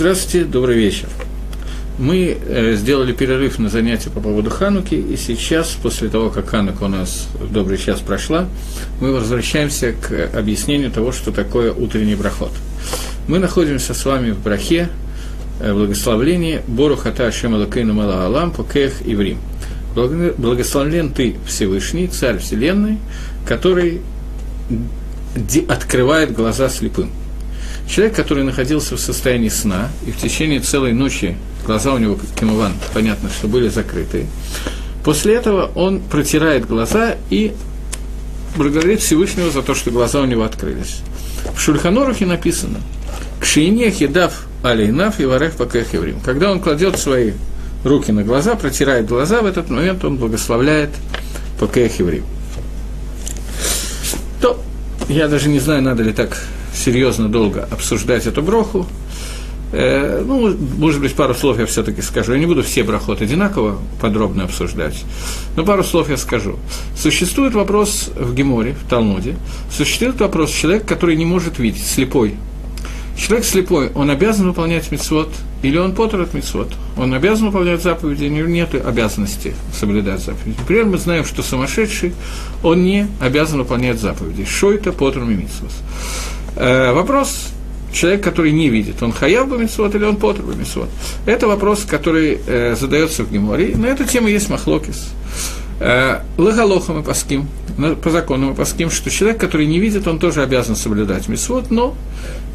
[0.00, 1.10] Здравствуйте, добрый вечер.
[1.98, 6.84] Мы э, сделали перерыв на занятия по поводу Хануки, и сейчас, после того, как Ханука
[6.84, 8.48] у нас в добрый час прошла,
[9.02, 12.52] мы возвращаемся к объяснению того, что такое утренний брахот.
[13.28, 14.88] Мы находимся с вами в брахе,
[15.60, 19.36] э, благословлении Бору Хата Ашем Алакейну Мала Алам Покех Иврим.
[19.94, 22.96] Благословлен ты Всевышний, Царь Вселенной,
[23.44, 24.00] который
[25.68, 27.10] открывает глаза слепым.
[27.90, 31.36] Человек, который находился в состоянии сна, и в течение целой ночи
[31.66, 34.26] глаза у него, кимован, понятно, что были закрыты,
[35.02, 37.52] после этого он протирает глаза и
[38.56, 41.00] благодарит Всевышнего за то, что глаза у него открылись.
[41.56, 42.78] В Шульханорухе написано
[43.40, 46.20] «Кшиине хидав алейнав и варех пакех еврим».
[46.24, 47.32] Когда он кладет свои
[47.82, 50.90] руки на глаза, протирает глаза, в этот момент он благословляет
[51.58, 52.24] пакех еврим.
[54.40, 54.60] То
[55.08, 56.40] я даже не знаю, надо ли так
[56.74, 58.86] серьезно долго обсуждать эту броху.
[59.72, 62.32] Э, ну, может быть, пару слов я все-таки скажу.
[62.32, 65.04] Я не буду все брахоты одинаково подробно обсуждать,
[65.56, 66.58] но пару слов я скажу.
[66.96, 69.36] Существует вопрос в Геморе, в Талмуде,
[69.70, 72.34] существует вопрос человек, который не может видеть, слепой.
[73.16, 75.28] Человек слепой, он обязан выполнять мицвод,
[75.62, 76.72] или он потер от мицвод?
[76.96, 80.56] Он обязан выполнять заповеди, или нет обязанности соблюдать заповеди.
[80.58, 82.14] Например, мы знаем, что сумасшедший,
[82.62, 84.46] он не обязан выполнять заповеди.
[84.74, 85.70] Это потер мицвод?
[86.56, 87.48] Э, вопрос,
[87.92, 90.88] человек, который не видит, он хаяв бамитсвот или он потр бамитсвот?
[91.26, 93.76] Это вопрос, который э, задается в Геморе.
[93.76, 95.10] На эту тему есть махлокис.
[95.80, 97.48] Э, Лагалоха мы паским,
[98.02, 101.94] по закону мы паским, что человек, который не видит, он тоже обязан соблюдать митцвот, но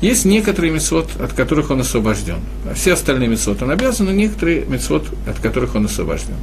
[0.01, 2.38] есть некоторые митцвот, от которых он освобожден.
[2.75, 6.35] Все остальные митцвот он обязан, но некоторые митцвот, от которых он освобожден.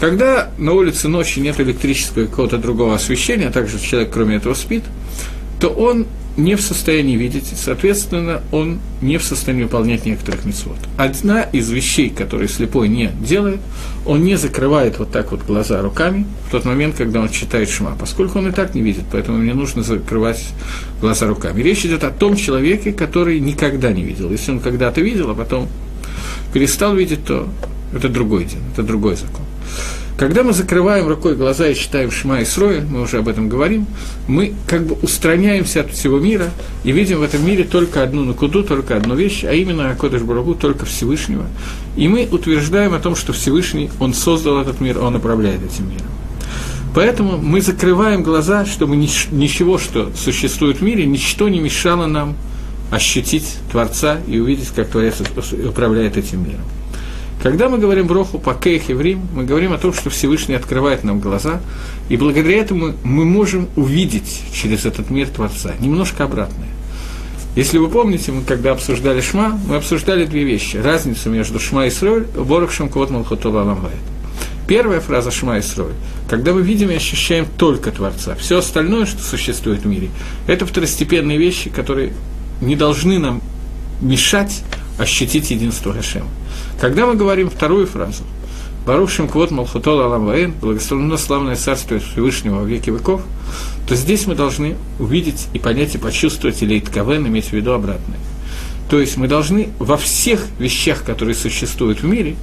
[0.00, 4.82] Когда на улице ночи нет электрического какого-то другого освещения, а также человек кроме этого спит,
[5.60, 6.06] то он
[6.42, 10.76] не в состоянии видеть, соответственно, он не в состоянии выполнять некоторых митцвот.
[10.96, 13.60] Одна из вещей, которые слепой не делает,
[14.06, 17.96] он не закрывает вот так вот глаза руками в тот момент, когда он читает шма,
[17.98, 20.44] поскольку он и так не видит, поэтому мне нужно закрывать
[21.00, 21.62] глаза руками.
[21.62, 24.30] Речь идет о том человеке, который никогда не видел.
[24.30, 25.68] Если он когда-то видел, а потом
[26.52, 27.48] перестал видеть, то
[27.94, 29.44] это другой день, это другой закон.
[30.20, 33.86] Когда мы закрываем рукой глаза и читаем Шма и Сроя, мы уже об этом говорим,
[34.28, 36.50] мы как бы устраняемся от всего мира
[36.84, 40.54] и видим в этом мире только одну накуду, только одну вещь, а именно Акодыш Барагу,
[40.54, 41.46] только Всевышнего.
[41.96, 46.04] И мы утверждаем о том, что Всевышний, Он создал этот мир, Он управляет этим миром.
[46.94, 52.36] Поэтому мы закрываем глаза, чтобы ничего, что существует в мире, ничто не мешало нам
[52.90, 55.14] ощутить Творца и увидеть, как Творец
[55.66, 56.66] управляет этим миром.
[57.42, 61.20] Когда мы говорим броху по кейх еврим, мы говорим о том, что Всевышний открывает нам
[61.20, 61.60] глаза,
[62.10, 66.68] и благодаря этому мы можем увидеть через этот мир Творца, немножко обратное.
[67.56, 70.76] Если вы помните, мы когда обсуждали Шма, мы обсуждали две вещи.
[70.76, 73.96] Разницу между Шма и Сроль, Борох Шамкот Малхотова Ламбайт.
[74.68, 75.94] Первая фраза Шма и Сроль,
[76.28, 78.36] когда мы видим и ощущаем только Творца.
[78.36, 80.10] Все остальное, что существует в мире,
[80.46, 82.12] это второстепенные вещи, которые
[82.60, 83.40] не должны нам
[84.00, 84.62] мешать
[85.00, 86.28] ощутить единство Хашема.
[86.78, 88.22] Когда мы говорим вторую фразу,
[88.86, 93.22] Барушим Квот Малхутол Алам Ваэн, благословенно славное царство Всевышнего во веки веков,
[93.88, 98.18] то здесь мы должны увидеть и понять, и почувствовать, или Иткавен иметь в виду обратное.
[98.90, 102.36] То есть мы должны во всех вещах, которые существуют в мире,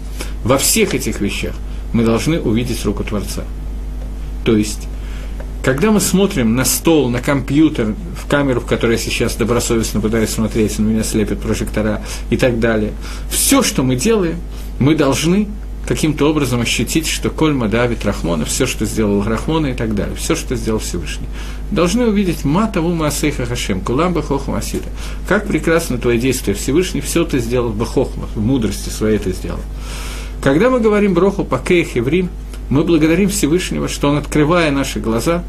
[0.44, 1.53] во всех этих вещах,
[1.94, 3.44] мы должны увидеть руку Творца.
[4.45, 4.88] То есть,
[5.68, 10.30] когда мы смотрим на стол, на компьютер, в камеру, в которой я сейчас добросовестно пытаюсь
[10.30, 12.94] смотреть, на меня слепят прожектора и так далее,
[13.30, 14.38] все, что мы делаем,
[14.80, 15.50] мы должны
[15.86, 20.38] каким-то образом ощутить, что Кольма Давид Рахмона, все, что сделал Рахмона и так далее, все,
[20.38, 21.28] что сделал Всевышний.
[21.70, 24.88] Должны увидеть Матаву Маасейха Хашем, Кулам Бахохма Асида.
[25.28, 29.60] Как прекрасно твое действие Всевышний, все ты сделал в Бахохма, в мудрости своей ты сделал.
[30.42, 32.30] Когда мы говорим Броху по Кейх и Врим,
[32.69, 35.44] мы благодарим Всевышнего, что Он, открывая наши глаза,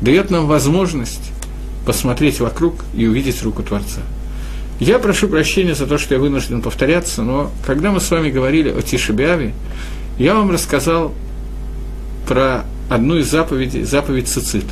[0.00, 1.32] дает нам возможность
[1.86, 4.00] посмотреть вокруг и увидеть руку Творца.
[4.80, 8.70] Я прошу прощения за то, что я вынужден повторяться, но когда мы с вами говорили
[8.70, 9.54] о Тишебиаве,
[10.18, 11.12] я вам рассказал
[12.26, 14.64] про одну из заповедей, заповедь Цицит,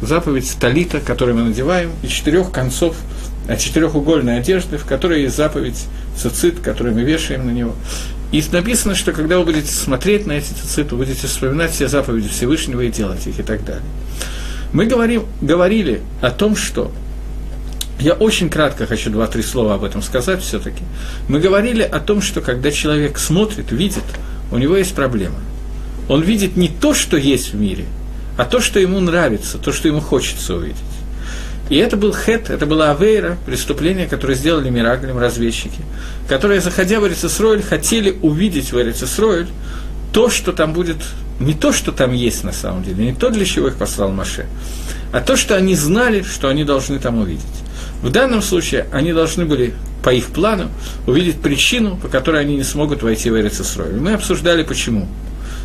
[0.00, 2.96] заповедь Талита, которую мы надеваем, и четырех концов
[3.48, 5.86] а четырехугольной одежды, в которой есть заповедь
[6.16, 7.72] Цицит, которую мы вешаем на него.
[8.30, 12.28] И написано, что когда вы будете смотреть на эти цицит, вы будете вспоминать все заповеди
[12.28, 13.84] Всевышнего и делать их и так далее.
[14.72, 16.92] Мы говорим, говорили о том, что
[18.00, 20.82] я очень кратко хочу два-три слова об этом сказать все-таки.
[21.28, 24.04] Мы говорили о том, что когда человек смотрит, видит,
[24.52, 25.38] у него есть проблема.
[26.08, 27.86] Он видит не то, что есть в мире,
[28.36, 30.76] а то, что ему нравится, то, что ему хочется увидеть.
[31.68, 35.82] И это был хет, это была авейра, преступление, которое сделали Мираглем, разведчики,
[36.28, 39.48] которые, заходя в Эрицесройль, хотели увидеть в Эрицесройль
[40.12, 40.96] то, что там будет,
[41.40, 44.46] не то, что там есть на самом деле, не то, для чего их послал Маше,
[45.12, 47.44] а то, что они знали, что они должны там увидеть.
[48.02, 50.70] В данном случае они должны были, по их плану,
[51.06, 53.96] увидеть причину, по которой они не смогут войти в Эрицесройль.
[53.96, 55.08] Мы обсуждали, почему.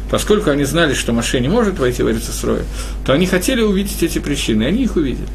[0.09, 2.63] Поскольку они знали, что Маше не может войти в Эрицесройль,
[3.05, 5.27] то они хотели увидеть эти причины, и они их увидели.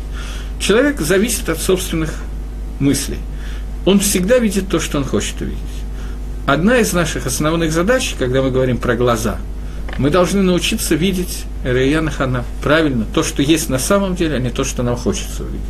[0.59, 2.15] Человек зависит от собственных
[2.81, 3.19] мыслей.
[3.85, 5.59] Он всегда видит то, что он хочет увидеть.
[6.47, 9.39] Одна из наших основных задач, когда мы говорим про глаза,
[9.99, 14.51] мы должны научиться видеть Раяна Хана правильно, то, что есть на самом деле, а не
[14.51, 15.61] то, что нам хочется увидеть.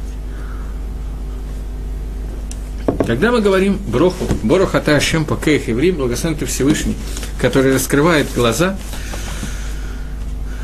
[3.06, 6.94] Когда мы говорим Броху, Борох Ата Ашем Пакех Еврей, благословен ты Всевышний,
[7.40, 8.76] который раскрывает глаза,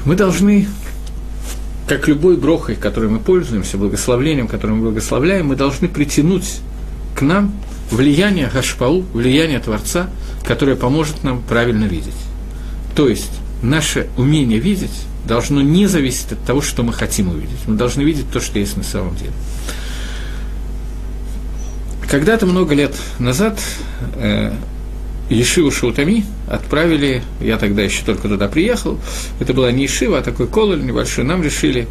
[0.05, 0.69] мы должны
[1.87, 6.61] как любой брохой, которой мы пользуемся, благословлением, которым мы благословляем, мы должны притянуть
[7.15, 7.53] к нам
[7.91, 10.09] влияние Гашпау, влияние Творца,
[10.45, 12.15] которое поможет нам правильно видеть.
[12.95, 13.31] То есть
[13.63, 17.67] наше умение видеть должно не зависеть от того, что мы хотим увидеть.
[17.67, 19.33] Мы должны видеть то, что есть на самом деле.
[22.09, 23.59] Когда-то много лет назад
[24.17, 24.53] э,
[25.35, 28.99] Ешиву Шаутами отправили, я тогда еще только туда приехал,
[29.41, 31.89] это была не Ешива, а такой кололь небольшой, нам решили,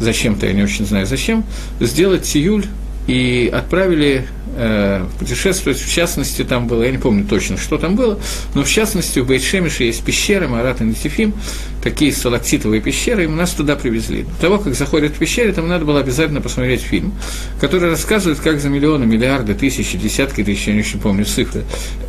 [0.00, 1.44] зачем-то, я не очень знаю зачем,
[1.80, 2.66] сделать тиюль
[3.06, 8.18] и отправили э, путешествовать, в частности, там было, я не помню точно, что там было,
[8.54, 11.34] но в частности в Бейтшемише есть пещеры, Марат и Нетифим,
[11.82, 14.22] такие сталактитовые пещеры, и нас туда привезли.
[14.22, 17.12] До того, как заходят в пещеры, там надо было обязательно посмотреть фильм,
[17.60, 21.64] который рассказывает, как за миллионы, миллиарды, тысячи, десятки тысяч, я не очень помню цифры,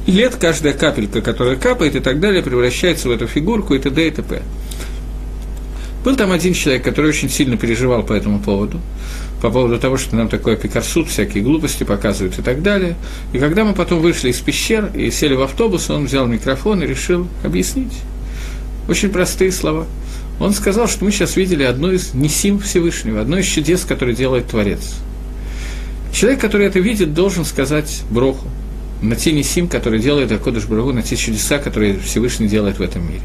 [0.08, 4.08] лет каждая капелька, которая капает и так далее, превращается в эту фигурку и т.д.
[4.08, 4.42] и т.п.
[6.06, 8.80] Был там один человек, который очень сильно переживал по этому поводу
[9.42, 12.96] по поводу того, что нам такое пикарсуд, всякие глупости показывают и так далее.
[13.34, 16.88] И когда мы потом вышли из пещер и сели в автобус, он взял микрофон и
[16.88, 17.94] решил объяснить.
[18.88, 19.86] Очень простые слова.
[20.40, 24.48] Он сказал, что мы сейчас видели одно из несим Всевышнего, одно из чудес, которое делает
[24.48, 24.96] Творец.
[26.12, 28.48] Человек, который это видит, должен сказать Броху,
[29.10, 33.08] на те несим, которые делает Акодыш Браху, на те чудеса, которые Всевышний делает в этом
[33.08, 33.22] мире.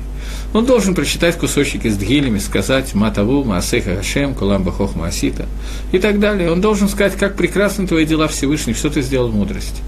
[0.53, 5.47] Он должен прочитать кусочки с дгилями, сказать «Матаву, Маасеха Хашем, Кулам Бахох Маасита»
[5.93, 6.51] и так далее.
[6.51, 9.81] Он должен сказать, как прекрасны твои дела Всевышний, что ты сделал в мудрости.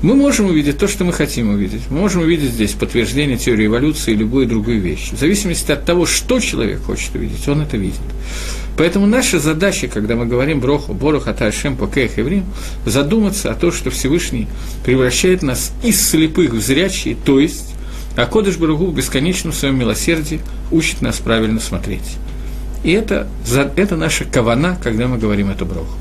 [0.00, 1.82] Мы можем увидеть то, что мы хотим увидеть.
[1.90, 5.10] Мы можем увидеть здесь подтверждение теории эволюции и любую другую вещь.
[5.10, 7.98] В зависимости от того, что человек хочет увидеть, он это видит.
[8.76, 12.44] Поэтому наша задача, когда мы говорим Броху, Борох, Аташем, Покех и Врим,
[12.86, 14.46] задуматься о том, что Всевышний
[14.84, 17.74] превращает нас из слепых в зрячие, то есть
[18.14, 20.40] а Кодыш Баругу в бесконечном своем милосердии
[20.70, 22.16] учит нас правильно смотреть.
[22.84, 23.28] И это,
[23.76, 25.96] это наша кавана, когда мы говорим эту броху.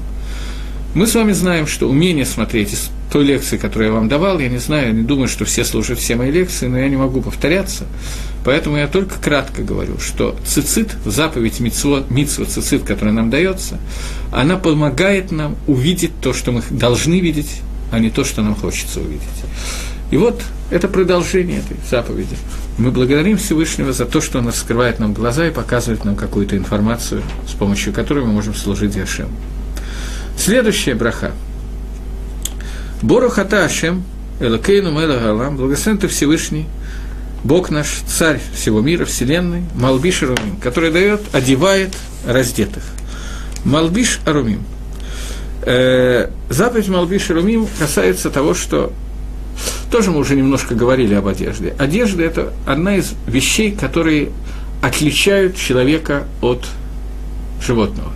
[0.97, 4.49] Мы с вами знаем, что умение смотреть из той лекции, которую я вам давал, я
[4.49, 7.21] не знаю, я не думаю, что все слушают все мои лекции, но я не могу
[7.21, 7.85] повторяться,
[8.43, 13.77] поэтому я только кратко говорю, что цицит, заповедь митцва, митцва цицит, которая нам дается,
[14.31, 17.61] она помогает нам увидеть то, что мы должны видеть,
[17.91, 19.21] а не то, что нам хочется увидеть.
[20.09, 20.41] И вот
[20.71, 22.35] это продолжение этой заповеди.
[22.79, 27.21] Мы благодарим Всевышнего за то, что Он раскрывает нам глаза и показывает нам какую-то информацию,
[27.47, 29.29] с помощью которой мы можем служить Яшем.
[30.37, 31.31] Следующая браха.
[33.01, 34.03] Борухата Ашем,
[34.39, 36.67] Элакейну Мела Галам, благословен ты Всевышний,
[37.43, 42.83] Бог наш, Царь всего мира, Вселенной, Малбиш Арумим, который дает, одевает раздетых.
[43.65, 44.63] Малбиш Арумим.
[45.63, 48.93] Э, заповедь Малбиш Арумим касается того, что
[49.91, 51.73] тоже мы уже немножко говорили об одежде.
[51.77, 54.29] Одежда– это одна из вещей, которые
[54.81, 56.65] отличают человека от
[57.61, 58.11] животного.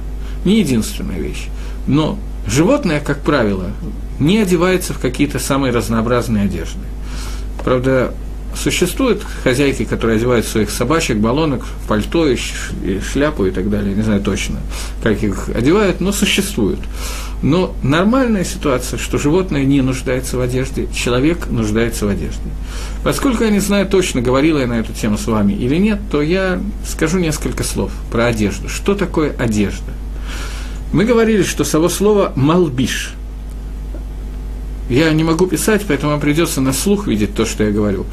[0.46, 1.48] Не единственная вещь.
[1.88, 3.72] Но животное, как правило,
[4.20, 6.80] не одевается в какие-то самые разнообразные одежды.
[7.64, 8.14] Правда,
[8.56, 12.38] существуют хозяйки, которые одевают своих собачек, баллонок, пальто и
[13.00, 14.60] шляпу и так далее, не знаю точно,
[15.02, 16.80] как их одевают, но существуют.
[17.42, 22.42] Но нормальная ситуация, что животное не нуждается в одежде, человек нуждается в одежде.
[23.04, 26.22] Поскольку я не знаю точно, говорила я на эту тему с вами или нет, то
[26.22, 28.70] я скажу несколько слов про одежду.
[28.70, 29.92] Что такое одежда?
[30.92, 33.14] Мы говорили, что само слово «малбиш»,
[34.92, 38.06] я не могу писать, поэтому вам придется на слух видеть то, что я говорю.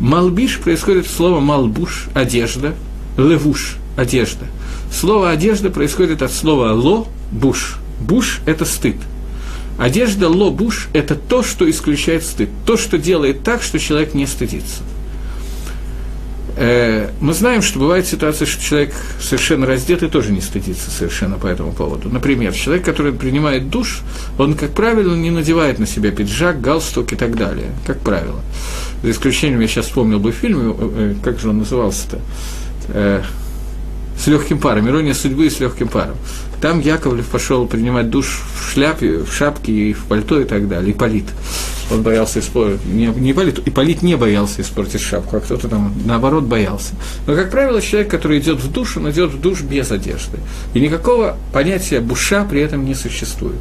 [0.00, 2.74] Малбиш происходит слово малбуш– одежда,
[3.18, 4.46] левуш– одежда.
[4.90, 7.76] Слово одежда происходит от слова ло– буш.
[8.00, 8.96] Буш– это стыд.
[9.78, 14.26] Одежда ло буш– это то, что исключает стыд, то, что делает так, что человек не
[14.26, 14.82] стыдится.
[16.56, 21.38] Э, мы знаем, что бывает ситуация, что человек совершенно раздет и тоже не стыдится совершенно
[21.38, 22.10] по этому поводу.
[22.10, 24.00] Например, человек, который принимает душ,
[24.38, 28.40] он, как правило, не надевает на себя пиджак, галстук и так далее, как правило.
[29.02, 32.20] За исключением, я сейчас вспомнил бы фильм, э, как же он назывался-то,
[32.88, 33.22] э,
[34.18, 36.16] с легким паром, ирония судьбы и с легким паром.
[36.62, 40.92] Там Яковлев пошел принимать душ в шляпе, в шапке и в пальто и так далее,
[40.92, 41.24] и полит.
[41.90, 46.44] Он боялся испортить, не, не Ипполит, Ипполит не боялся испортить шапку, а кто-то там, наоборот,
[46.44, 46.94] боялся.
[47.26, 50.38] Но, как правило, человек, который идет в душ, он идет в душ без одежды.
[50.72, 53.58] И никакого понятия буша при этом не существует.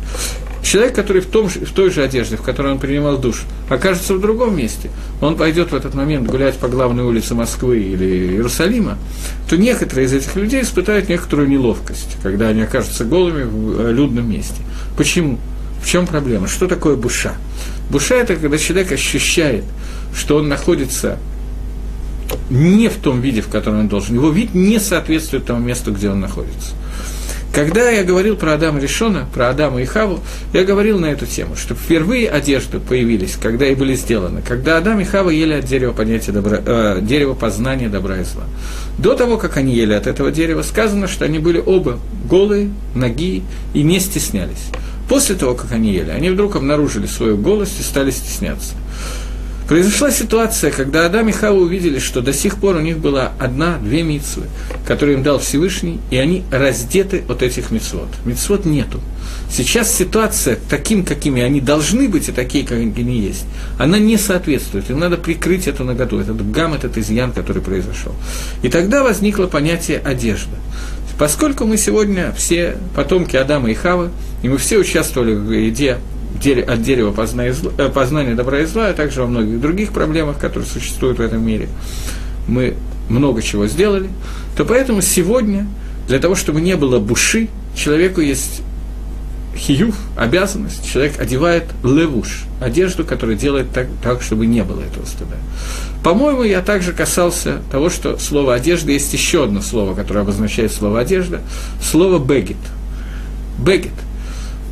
[0.64, 4.14] Человек, который в, том же, в той же одежде, в которой он принимал душ, окажется
[4.14, 8.98] в другом месте, он пойдет в этот момент гулять по главной улице Москвы или Иерусалима,
[9.50, 14.30] то некоторые из этих людей испытают некоторую неловкость, когда они окажутся голыми в э, людном
[14.30, 14.62] месте.
[14.98, 15.40] Почему?
[15.82, 16.48] В чем проблема?
[16.48, 17.34] Что такое буша?
[17.90, 19.64] Буша– это когда человек ощущает,
[20.16, 21.18] что он находится
[22.50, 24.16] не в том виде, в котором он должен.
[24.16, 26.76] Его вид не соответствует тому месту, где он находится.
[27.54, 30.22] Когда я говорил про Адама Решона, про Адама и Хаву,
[30.54, 35.02] я говорил на эту тему, что впервые одежды появились, когда и были сделаны, когда Адам
[35.02, 38.44] и Хава ели от дерева, понятия добра, э, дерева познания добра и зла.
[38.98, 43.44] До того, как они ели от этого дерева, сказано, что они были оба голые, ноги
[43.74, 44.70] и не стеснялись.
[45.10, 48.76] После того, как они ели, они вдруг обнаружили свою голость и стали стесняться.
[49.72, 54.04] Произошла ситуация, когда Адам и Хава увидели, что до сих пор у них была одна-две
[54.04, 54.48] митцвы,
[54.86, 58.10] которые им дал Всевышний, и они раздеты от этих митцвот.
[58.26, 59.00] Митцвот нету.
[59.50, 63.46] Сейчас ситуация таким, какими они должны быть, и такие, как они есть,
[63.80, 64.90] она не соответствует.
[64.90, 68.14] Им надо прикрыть эту наготу, этот гам, этот изъян, который произошел.
[68.64, 70.58] И тогда возникло понятие одежда.
[71.18, 74.10] Поскольку мы сегодня все потомки Адама и Хавы,
[74.44, 76.00] и мы все участвовали в еде
[76.68, 80.68] от дерева познания, э, познания добра и зла, а также во многих других проблемах, которые
[80.68, 81.68] существуют в этом мире,
[82.48, 82.76] мы
[83.10, 84.10] много чего сделали,
[84.56, 85.68] то поэтому сегодня,
[86.08, 88.62] для того, чтобы не было буши, человеку есть
[89.56, 95.36] хиюв, обязанность, человек одевает левуш, одежду, которая делает так, так, чтобы не было этого стыда.
[96.04, 101.02] По-моему, я также касался того, что слово «одежда» есть еще одно слово, которое обозначает слово
[101.02, 101.42] «одежда»,
[101.82, 102.58] слово «бегет».
[103.60, 103.92] «Бегет»–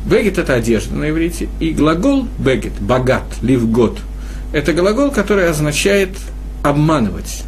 [0.06, 3.98] Бегет– это одежда на иврите, и глагол бегет, богат, ливгот–
[4.52, 6.10] это глагол, который означает
[6.62, 7.44] обманывать.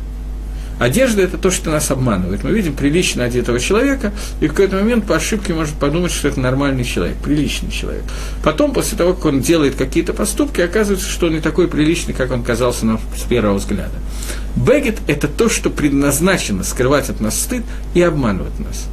[0.78, 2.42] Одежда– это то, что нас обманывает.
[2.42, 6.40] Мы видим прилично одетого человека, и в какой-то момент по ошибке может подумать, что это
[6.40, 8.02] нормальный человек, приличный человек.
[8.42, 12.32] Потом, после того, как он делает какие-то поступки, оказывается, что он не такой приличный, как
[12.32, 13.94] он казался нам с первого взгляда.
[14.56, 17.62] Бегет– это то, что предназначено скрывать от нас стыд
[17.94, 18.86] и обманывать нас.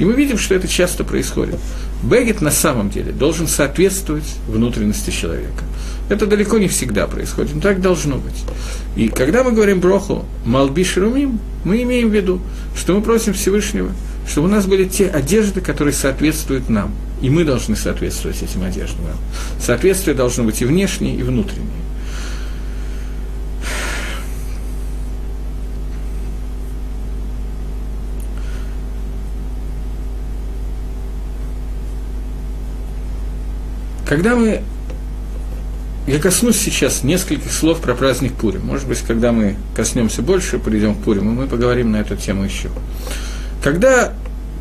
[0.00, 1.60] И мы видим, что это часто происходит.
[2.02, 5.64] Бегет на самом деле должен соответствовать внутренности человека.
[6.08, 8.44] Это далеко не всегда происходит, но так должно быть.
[8.94, 12.40] И когда мы говорим броху «малби шерумим», мы имеем в виду,
[12.76, 13.90] что мы просим Всевышнего,
[14.28, 16.94] чтобы у нас были те одежды, которые соответствуют нам.
[17.22, 19.06] И мы должны соответствовать этим одеждам.
[19.58, 21.73] Соответствие должно быть и внешнее, и внутреннее.
[34.06, 34.62] Когда мы...
[36.06, 38.66] Я коснусь сейчас нескольких слов про праздник Пурим.
[38.66, 42.68] Может быть, когда мы коснемся больше, придем к Пуриму, мы поговорим на эту тему еще.
[43.62, 44.12] Когда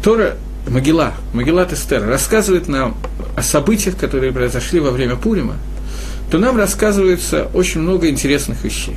[0.01, 0.37] Тора
[0.69, 2.95] Могила, Могила Тестер рассказывает нам
[3.35, 5.57] о событиях, которые произошли во время Пурима,
[6.31, 8.95] то нам рассказывается очень много интересных вещей.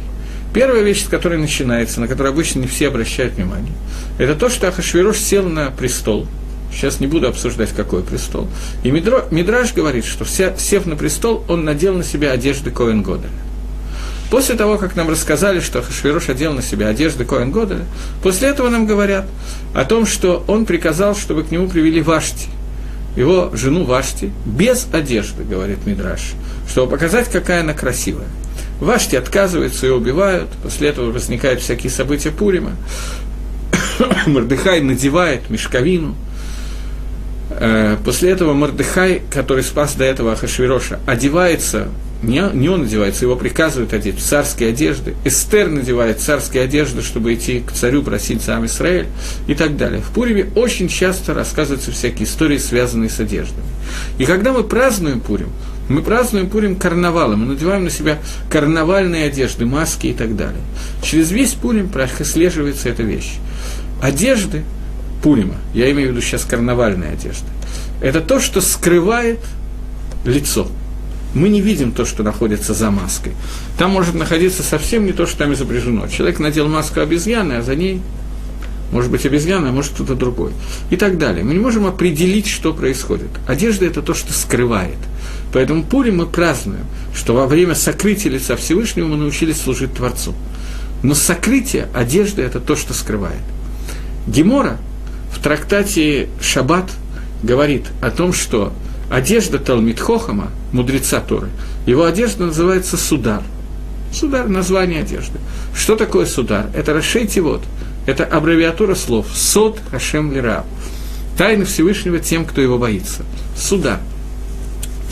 [0.54, 3.74] Первая вещь, с которой начинается, на которую обычно не все обращают внимание,
[4.18, 6.28] это то, что Ахашвирош сел на престол–
[6.76, 8.48] Сейчас не буду обсуждать, какой престол.
[8.82, 13.02] И Мидро, Мидраж говорит, что вся, сев на престол, он надел на себя одежды Коэн
[13.02, 13.30] Годеля.
[14.30, 17.86] После того, как нам рассказали, что Хашвирош одел на себя одежды Коэн Годеля,
[18.22, 19.24] после этого нам говорят
[19.72, 22.48] о том, что он приказал, чтобы к нему привели Вашти,
[23.16, 26.32] его жену Вашти, без одежды, говорит Мидраш,
[26.68, 28.26] чтобы показать, какая она красивая.
[28.80, 32.72] Вашти отказываются и убивают, после этого возникают всякие события Пурима.
[34.26, 36.14] Мордыхай надевает мешковину,
[38.04, 41.88] после этого Мордыхай, который спас до этого Ахашвироша, одевается,
[42.22, 45.14] не, не он одевается, его приказывают одеть в царские одежды.
[45.24, 49.06] Эстер надевает царские одежды, чтобы идти к царю просить за Израиль
[49.46, 50.00] и так далее.
[50.00, 53.66] В Пуриме очень часто рассказываются всякие истории, связанные с одеждами.
[54.18, 55.50] И когда мы празднуем Пурим,
[55.88, 58.18] мы празднуем Пурим карнавалом, мы надеваем на себя
[58.50, 60.60] карнавальные одежды, маски и так далее.
[61.02, 63.34] Через весь Пурим прослеживается эта вещь.
[64.02, 64.64] Одежды
[65.22, 67.46] Пурима, я имею в виду сейчас карнавальные одежды,
[68.00, 69.40] это то, что скрывает
[70.24, 70.68] лицо.
[71.34, 73.32] мы не видим то, что находится за маской.
[73.78, 76.08] Там может находиться совсем не то, что там изображено.
[76.08, 78.00] Человек надел маску обезьяны, а за ней
[78.92, 80.52] может быть обезьяна, а может кто-то другой.
[80.90, 81.44] И так далее.
[81.44, 83.28] Мы не можем определить, что происходит.
[83.46, 84.98] Одежда– это то, что скрывает.
[85.52, 90.34] Поэтому Пурим мы празднуем, что во время сокрытия лица Всевышнего мы научились служить Творцу.
[91.02, 93.42] Но сокрытие одежды– это то, что скрывает.
[94.26, 94.78] Гемора
[95.46, 96.90] трактате «Шаббат»
[97.40, 98.72] говорит о том, что
[99.08, 101.50] одежда Талмит Хохама, мудреца Торы,
[101.86, 103.44] его одежда называется судар.
[104.12, 105.38] Судар– название одежды.
[105.72, 106.66] Что такое судар?
[106.74, 107.62] Это расшейте вот.
[108.06, 110.64] Это аббревиатура слов «Сод Хашем Лира».
[111.38, 113.22] Тайны Всевышнего тем, кто его боится.
[113.56, 114.00] Судар.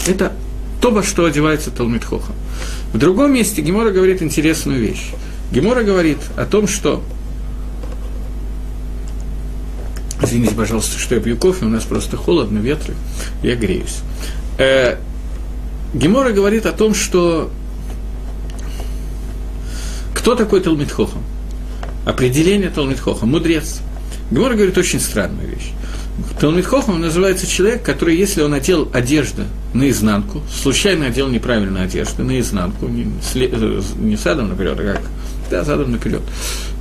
[0.09, 0.33] Это
[0.81, 2.35] то, во что одевается Талмит Хохам.
[2.93, 5.13] В другом месте Гемора говорит интересную вещь.
[5.53, 7.05] Гемора говорит о том, что
[10.23, 12.95] Извините, пожалуйста, что я пью кофе, у нас просто холодно, ветры,
[13.43, 13.99] я греюсь.
[14.59, 14.97] Э,
[15.93, 17.51] Гемора говорит о том, что
[20.15, 21.23] кто такой Талмитхохам?
[22.07, 23.81] Определение Талмитхоха, мудрец.
[24.31, 25.73] Гемора говорит очень странную вещь.
[26.41, 29.43] Талмитхохам называется человек, который, если он одел одежду
[29.73, 35.03] наизнанку, случайно одел неправильную одежду наизнанку, не, э, не садом наперед, а как
[35.55, 36.23] да, задом наперед,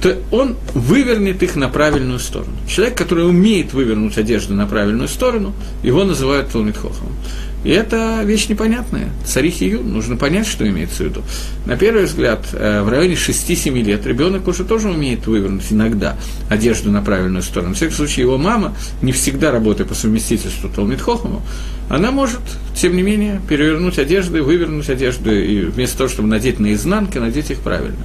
[0.01, 2.53] то он вывернет их на правильную сторону.
[2.67, 5.53] Человек, который умеет вывернуть одежду на правильную сторону,
[5.83, 7.09] его называют Талмитхохом.
[7.63, 9.09] И это вещь непонятная.
[9.25, 11.21] Царихи Ю, нужно понять, что имеется в виду.
[11.65, 16.17] На первый взгляд, э, в районе 6-7 лет ребенок уже тоже умеет вывернуть иногда
[16.49, 17.73] одежду на правильную сторону.
[17.73, 21.41] В всяком случае, его мама, не всегда работая по совместительству Талмитхохому,
[21.93, 22.41] она может,
[22.75, 27.59] тем не менее, перевернуть одежды, вывернуть одежду, и вместо того, чтобы надеть наизнанке, надеть их
[27.59, 27.99] правильно.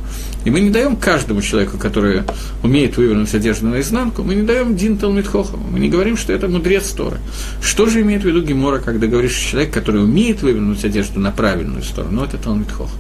[0.45, 2.25] И мы не даем каждому человеку, который
[2.63, 6.91] умеет вывернуть одежду наизнанку, мы не даем Дин Талмитхохаму, мы не говорим, что это мудрец
[6.91, 7.17] Торы.
[7.63, 11.31] Что же имеет в виду Гемора, когда говоришь, что человек, который умеет вывернуть одежду на
[11.31, 12.99] правильную сторону, ну, это Талмитхохам.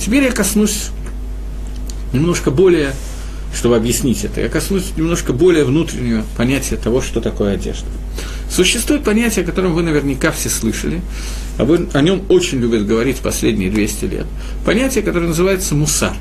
[0.00, 0.88] Теперь я коснусь
[2.12, 2.92] немножко более
[3.54, 7.86] чтобы объяснить это, я коснусь немножко более внутреннего понятия того, что такое одежда.
[8.52, 11.00] Существует понятие, о котором вы наверняка все слышали,
[11.58, 14.26] о нем очень любят говорить последние 200 лет.
[14.66, 16.12] Понятие, которое называется мусар.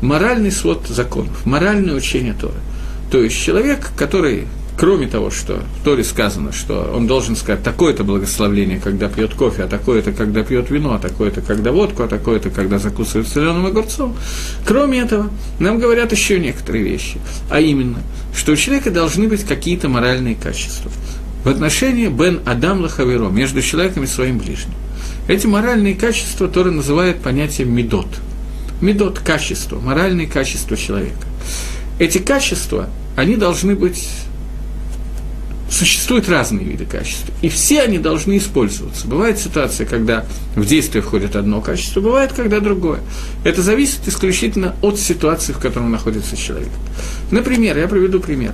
[0.00, 2.54] Моральный свод законов, моральное учение Торы.
[3.10, 4.46] То есть человек, который
[4.78, 9.62] кроме того, что в Торе сказано, что он должен сказать такое-то благословление, когда пьет кофе,
[9.64, 14.14] а такое-то, когда пьет вино, а такое-то, когда водку, а такое-то, когда закусывает соленым огурцом.
[14.66, 17.18] Кроме этого, нам говорят еще некоторые вещи,
[17.50, 17.98] а именно,
[18.34, 20.90] что у человека должны быть какие-то моральные качества
[21.46, 24.74] в отношении Бен Адам Лахаверо, между человеком и своим ближним.
[25.28, 28.08] Эти моральные качества Тора называет понятием медот.
[28.80, 31.24] Медот– качество, моральные качества человека.
[32.00, 34.08] Эти качества, они должны быть
[35.70, 39.06] существуют разные виды качеств, и все они должны использоваться.
[39.06, 40.24] Бывает ситуация, когда
[40.56, 43.00] в действие входит одно качество, бывает, когда другое.
[43.44, 46.70] Это зависит исключительно от ситуации, в которой находится человек.
[47.30, 48.52] Например, я приведу пример.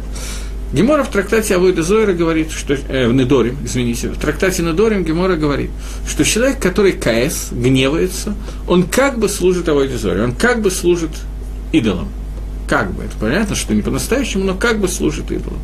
[0.73, 5.37] Гемора в трактате Авойда Зойра говорит, что, э, в Недорим, извините, в трактате Недорим Гемора
[5.37, 5.71] говорит,
[6.09, 8.35] что человек, который КС, гневается,
[8.67, 11.11] он как бы служит Авойде Зойре, он как бы служит
[11.73, 12.09] идолам.
[12.67, 15.59] Как бы, это понятно, что не по-настоящему, но как бы служит идолам.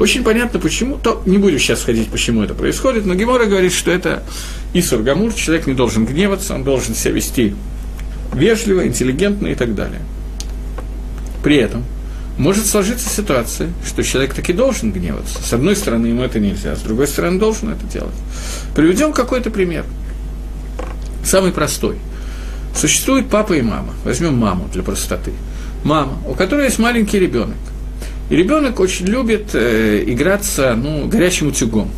[0.00, 3.90] Очень понятно, почему, то не будем сейчас ходить, почему это происходит, но Гемора говорит, что
[3.90, 4.22] это
[4.72, 7.54] Исур Гамур, человек не должен гневаться, он должен себя вести
[8.32, 10.00] вежливо, интеллигентно и так далее.
[11.42, 11.84] При этом–
[12.38, 15.42] может сложиться ситуация, что человек таки должен гневаться.
[15.42, 18.14] С одной стороны, ему это нельзя, с другой стороны, должен это делать.
[18.74, 19.84] Приведем какой-то пример.
[21.24, 21.96] Самый простой.
[22.74, 23.92] Существует папа и мама.
[24.04, 25.32] Возьмем маму для простоты.
[25.82, 27.56] Мама, у которой есть маленький ребенок.
[28.30, 31.90] И ребенок очень любит э, играться ну, горячим утюгом.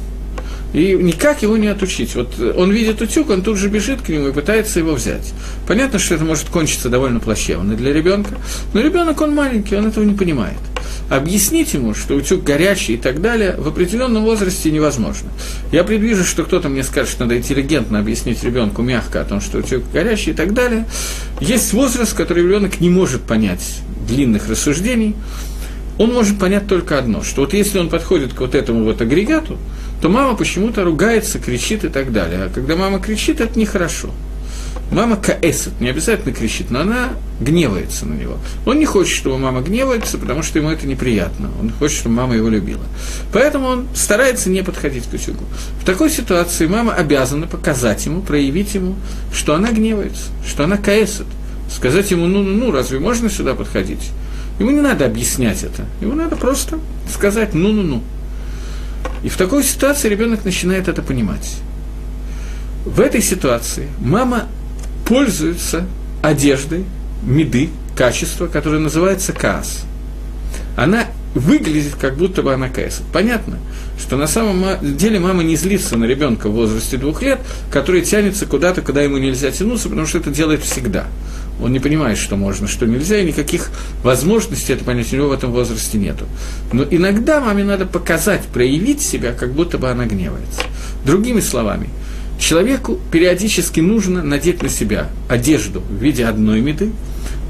[0.72, 2.14] И никак его не отучить.
[2.14, 5.32] Вот он видит утюг, он тут же бежит к нему и пытается его взять.
[5.66, 8.34] Понятно, что это может кончиться довольно плачевно для ребенка,
[8.72, 10.58] но ребенок, он маленький, он этого не понимает.
[11.08, 15.28] Объяснить ему, что утюг горячий и так далее, в определенном возрасте невозможно.
[15.72, 19.58] Я предвижу, что кто-то мне скажет, что надо интеллигентно объяснить ребенку мягко о том, что
[19.58, 20.86] утюг горячий и так далее.
[21.40, 25.16] Есть возраст, который ребенок не может понять длинных рассуждений,
[25.98, 29.58] он может понять только одно, что вот если он подходит к вот этому вот агрегату,
[30.00, 32.44] то мама почему-то ругается, кричит и так далее.
[32.44, 34.10] А когда мама кричит, это нехорошо.
[34.92, 37.10] Мама каэсет, не обязательно кричит, но она
[37.40, 38.38] гневается на него.
[38.66, 41.50] Он не хочет, чтобы мама гневается, потому что ему это неприятно.
[41.60, 42.82] Он хочет, чтобы мама его любила.
[43.32, 45.44] Поэтому он старается не подходить к утюгу.
[45.80, 48.96] В такой ситуации мама обязана показать ему, проявить ему,
[49.32, 51.26] что она гневается, что она каэсет.
[51.70, 54.10] Сказать ему, ну, ну, ну, разве можно сюда подходить?
[54.58, 55.86] Ему не надо объяснять это.
[56.00, 58.02] Ему надо просто сказать, ну, ну, ну.
[59.22, 61.56] И в такой ситуации ребенок начинает это понимать.
[62.84, 64.48] В этой ситуации мама
[65.06, 65.86] пользуется
[66.22, 66.84] одеждой,
[67.22, 69.84] меды, качества, которое называется каас.
[70.76, 73.02] Она выглядит, как будто бы она каяса.
[73.12, 73.58] Понятно,
[73.98, 78.46] что на самом деле мама не злится на ребенка в возрасте двух лет, который тянется
[78.46, 81.06] куда-то, куда ему нельзя тянуться, потому что это делает всегда.
[81.62, 83.70] Он не понимает, что можно, что нельзя, и никаких
[84.02, 86.26] возможностей это понять у него в этом возрасте нету.
[86.72, 90.62] Но иногда маме надо показать, проявить себя, как будто бы она гневается.
[91.04, 91.88] Другими словами,
[92.38, 96.92] человеку периодически нужно надеть на себя одежду в виде одной меды,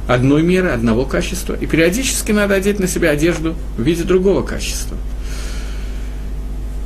[0.09, 4.97] одной меры, одного качества, и периодически надо одеть на себя одежду в виде другого качества.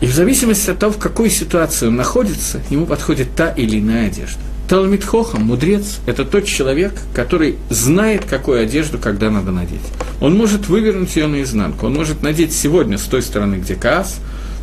[0.01, 4.09] И в зависимости от того, в какой ситуации он находится, ему подходит та или иная
[4.09, 4.41] одежда.
[4.68, 9.81] Талмит Хохам, мудрец, это тот человек, который знает, какую одежду когда надо надеть.
[10.20, 14.16] Он может вывернуть ее наизнанку, он может надеть сегодня с той стороны, где каас,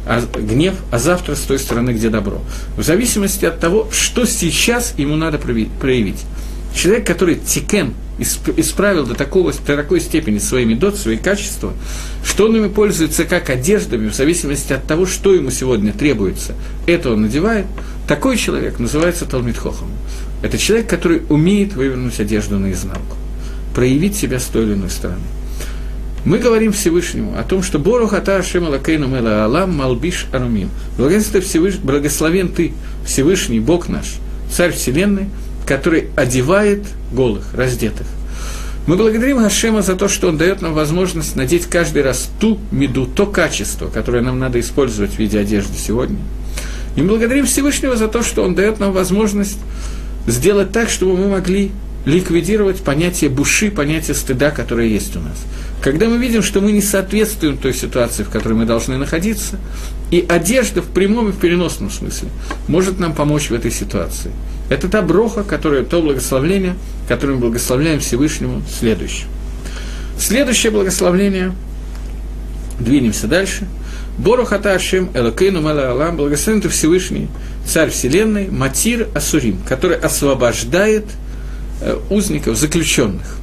[0.07, 2.41] а, гнев, а завтра с той стороны, где добро.
[2.77, 6.23] В зависимости от того, что сейчас ему надо проявить.
[6.73, 11.73] Человек, который тикен, исправил до, такого, до такой степени свои медот, свои качества,
[12.23, 16.53] что он ими пользуется как одеждами, в зависимости от того, что ему сегодня требуется,
[16.85, 17.65] это он надевает,
[18.07, 19.89] такой человек называется Талмитхохом.
[20.41, 23.17] Это человек, который умеет вывернуть одежду наизнанку,
[23.75, 25.21] проявить себя с той или иной стороны.
[26.23, 30.69] Мы говорим Всевышнему о том, что Борох Ата Ашем Алакейну Мела Алам Малбиш Арумим.
[30.97, 32.73] Благословен ты,
[33.05, 34.17] Всевышний Бог наш,
[34.51, 35.29] Царь Вселенной,
[35.65, 38.05] который одевает голых, раздетых.
[38.87, 43.05] Мы благодарим Гашема за то, что он дает нам возможность надеть каждый раз ту меду,
[43.05, 46.17] то качество, которое нам надо использовать в виде одежды сегодня.
[46.95, 49.57] И мы благодарим Всевышнего за то, что он дает нам возможность
[50.27, 51.71] сделать так, чтобы мы могли
[52.05, 55.37] ликвидировать понятие буши, понятие стыда, которое есть у нас.
[55.81, 59.57] Когда мы видим, что мы не соответствуем той ситуации, в которой мы должны находиться,
[60.11, 62.29] и одежда в прямом и в переносном смысле
[62.67, 64.31] может нам помочь в этой ситуации.
[64.69, 66.75] Это та броха, которая, то благословление,
[67.07, 69.27] которое мы благословляем Всевышнему, следующее.
[70.19, 71.53] Следующее благословление,
[72.79, 73.67] двинемся дальше.
[74.17, 77.27] Борухата Ашем Элокейну Мала Алам, благословен ты Всевышний,
[77.65, 81.05] Царь Вселенной, Матир Асурим, который освобождает
[81.81, 83.37] э, узников, заключенных.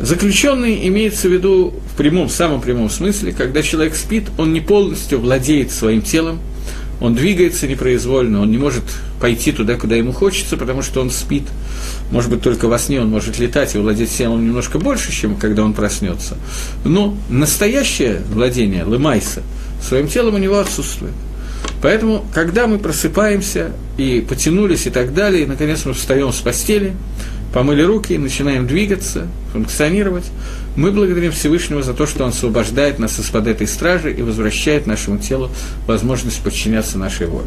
[0.00, 5.20] Заключенный имеется в виду в прямом, самом прямом смысле, когда человек спит, он не полностью
[5.20, 6.40] владеет своим телом,
[7.00, 8.84] он двигается непроизвольно, он не может
[9.20, 11.44] пойти туда, куда ему хочется, потому что он спит.
[12.10, 15.64] Может быть, только во сне он может летать и владеть телом немножко больше, чем когда
[15.64, 16.36] он проснется.
[16.84, 19.42] Но настоящее владение Лемайса
[19.82, 21.14] своим телом у него отсутствует.
[21.82, 26.94] Поэтому, когда мы просыпаемся и потянулись и так далее, и наконец мы встаем с постели,
[27.54, 30.24] помыли руки, начинаем двигаться, функционировать,
[30.74, 35.18] мы благодарим Всевышнего за то, что Он освобождает нас из-под этой стражи и возвращает нашему
[35.18, 35.48] телу
[35.86, 37.46] возможность подчиняться нашей воле.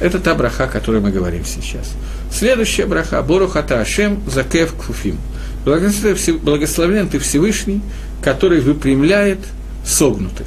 [0.00, 1.92] Это та браха, о которой мы говорим сейчас.
[2.32, 5.18] Следующая браха– Борухата Ашем Закев Кфуфим.
[5.66, 7.82] Благословлен ты Всевышний,
[8.22, 9.40] который выпрямляет
[9.84, 10.46] согнутых,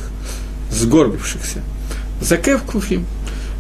[0.72, 1.60] сгорбившихся.
[2.20, 3.06] Закев Кфуфим.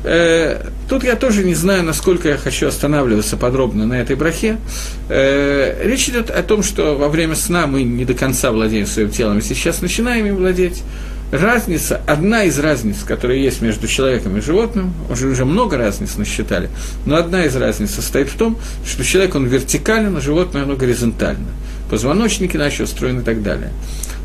[0.06, 4.58] Э, тут я тоже не знаю, насколько я хочу останавливаться подробно на этой брахе.
[5.10, 9.10] Э, речь идет о том, что во время сна мы не до конца владеем своим
[9.10, 10.84] телом, и сейчас начинаем им владеть.
[11.32, 16.70] Разница, одна из разниц, которая есть между человеком и животным, уже, уже много разниц насчитали,
[17.08, 21.48] но одна из разниц состоит в том, что человек, он вертикален, а животное, оно горизонтально.
[21.90, 23.72] Позвоночник иначе устроен и так далее.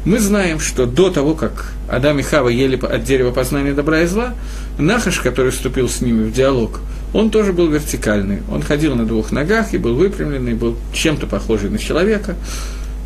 [0.04, 4.06] Мы знаем, что до того, как Адам и Хава ели от дерева познания добра и
[4.06, 4.34] зла,
[4.78, 6.80] Нахаш, который вступил с ними в диалог,
[7.12, 8.38] он тоже был вертикальный.
[8.50, 12.36] Он ходил на двух ногах и был выпрямленный, был чем-то похожий на человека.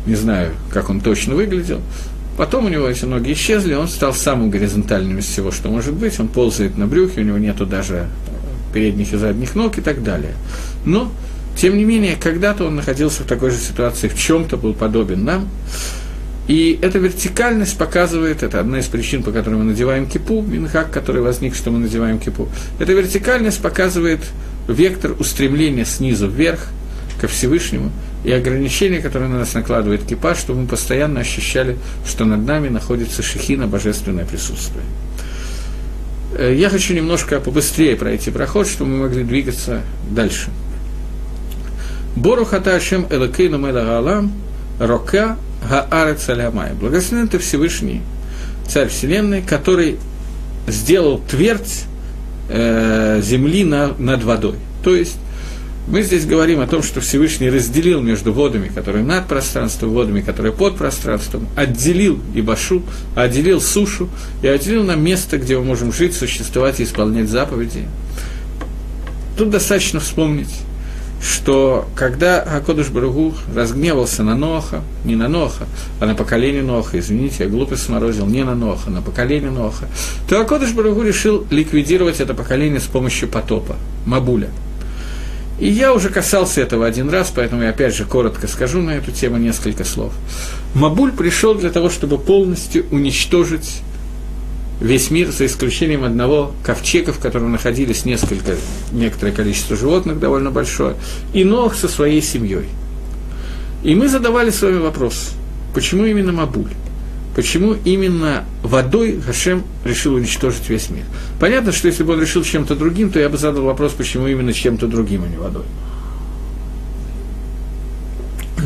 [0.05, 1.81] Не знаю, как он точно выглядел.
[2.37, 6.19] Потом у него эти ноги исчезли, он стал самым горизонтальным из всего, что может быть.
[6.19, 8.07] Он ползает на брюхе, у него нету даже
[8.73, 10.33] передних и задних ног и так далее.
[10.85, 11.11] Но,
[11.57, 15.47] тем не менее, когда-то он находился в такой же ситуации, в чем-то был подобен нам.
[16.47, 21.21] И эта вертикальность показывает, это одна из причин, по которой мы надеваем кипу, минхак, который
[21.21, 22.49] возник, что мы надеваем кипу.
[22.79, 24.19] Эта вертикальность показывает
[24.67, 26.67] вектор устремления снизу вверх,
[27.19, 27.91] ко Всевышнему,
[28.23, 33.23] и ограничения, которые на нас накладывает кипа, чтобы мы постоянно ощущали, что над нами находится
[33.23, 34.83] шехина, божественное присутствие.
[36.37, 40.49] Э, я хочу немножко побыстрее пройти проход, чтобы мы могли двигаться дальше.
[42.15, 44.31] Борухата Ашем Элакейну Мела Алам
[44.79, 45.37] Рока
[45.69, 46.73] Гаарец Алямай.
[46.73, 48.01] Благословен ты Всевышний,
[48.67, 49.97] Царь Вселенной, который
[50.67, 51.85] сделал твердь
[52.49, 54.55] э, земли на, над водой.
[54.83, 55.17] То есть
[55.87, 60.51] мы здесь говорим о том, что Всевышний разделил между водами, которые над пространством, водами, которые
[60.51, 62.81] под пространством, отделил Ибашу,
[63.15, 64.09] отделил сушу
[64.41, 67.85] и отделил нам место, где мы можем жить, существовать и исполнять заповеди.
[69.37, 70.53] тут достаточно вспомнить,
[71.25, 75.65] что когда Акодыш Баругу разгневался на Ноха, не на Ноха,
[75.99, 79.87] а на поколение Ноха, извините, я глупо сморозил, не на Ноха, на поколение Ноха,
[80.29, 84.49] то Акодыш Баругу решил ликвидировать это поколение с помощью потопа, Мабуля.
[85.59, 89.11] И я уже касался этого один раз, поэтому я опять же коротко скажу на эту
[89.11, 90.13] тему несколько слов.
[90.75, 93.81] Мабуль пришел для того, чтобы полностью уничтожить
[94.81, 98.55] весь мир, за исключением одного ковчега, в котором находились несколько,
[98.91, 100.95] некоторое количество животных, довольно большое,
[101.33, 102.65] и Нох со своей семьей.
[103.83, 105.31] И мы задавали с вами вопрос,
[105.73, 106.71] почему именно Мабуль?
[107.35, 111.03] Почему именно водой Хашем решил уничтожить весь мир?
[111.37, 114.53] Понятно, что если бы он решил чем-то другим, то я бы задал вопрос, почему именно
[114.53, 115.65] чем-то другим, а не водой.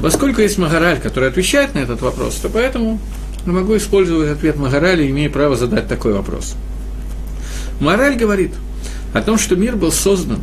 [0.03, 2.99] Поскольку есть Магараль, который отвечает на этот вопрос, то поэтому
[3.45, 6.55] но могу использовать ответ Магараля, имея право задать такой вопрос.
[7.79, 8.51] Мораль говорит
[9.13, 10.39] о том, что мир был создан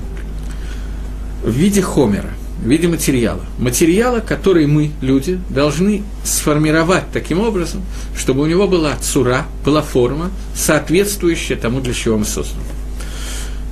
[1.45, 2.31] в виде хомера,
[2.63, 3.43] в виде материала.
[3.59, 7.83] Материала, который мы, люди, должны сформировать таким образом,
[8.17, 12.65] чтобы у него была цура, была форма, соответствующая тому, для чего мы созданы.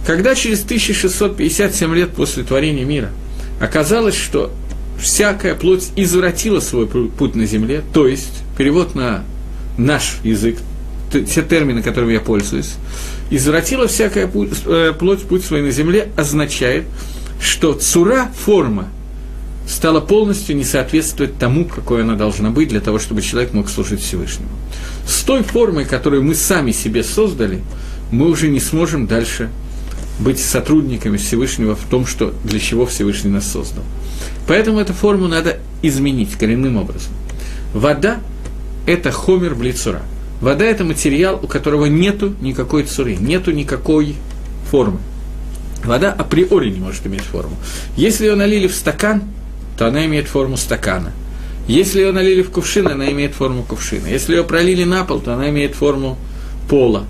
[0.06, 3.10] Когда через 1657 лет после творения мира
[3.58, 4.52] оказалось, что
[5.00, 9.24] всякая плоть извратила свой путь на земле, то есть перевод на
[9.76, 10.58] наш язык,
[11.10, 12.74] те термины, которыми я пользуюсь,
[13.30, 16.84] извратила всякая путь, э, плоть путь свой на земле, означает,
[17.40, 18.88] что цура, форма,
[19.66, 24.00] стала полностью не соответствовать тому, какой она должна быть для того, чтобы человек мог служить
[24.00, 24.50] Всевышнему.
[25.06, 27.62] С той формой, которую мы сами себе создали,
[28.10, 29.48] мы уже не сможем дальше
[30.18, 33.82] быть сотрудниками Всевышнего в том, что для чего Всевышний нас создал.
[34.46, 37.12] Поэтому эту форму надо изменить коренным образом.
[37.72, 38.18] Вода–
[38.86, 40.02] это хомер блицура.
[40.40, 44.16] Вода– это материал, у которого нету никакой цуры, нету никакой
[44.70, 44.98] формы.
[45.84, 47.56] Вода априори не может иметь форму.
[47.96, 49.22] Если ее налили в стакан,
[49.78, 51.12] то она имеет форму стакана.
[51.66, 54.06] Если ее налили в кувшин, она имеет форму кувшина.
[54.06, 56.18] Если ее пролили на пол, то она имеет форму
[56.68, 57.04] пола,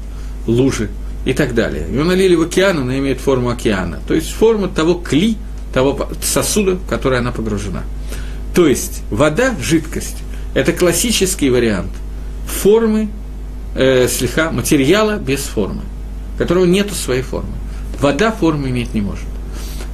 [0.47, 0.91] лужи
[1.25, 1.87] и так далее.
[1.89, 4.01] Ее налили в океан, она имеет форму океана.
[4.07, 5.37] То есть форму того кли,
[5.73, 7.83] того сосуда, в который она погружена.
[8.55, 10.19] То есть вода, жидкость,
[10.55, 11.91] это классический вариант
[12.47, 13.09] формы,
[13.75, 15.83] э, слегка, материала без формы,
[16.39, 17.53] которого нет своей формы.
[18.01, 19.27] Вода формы иметь не может.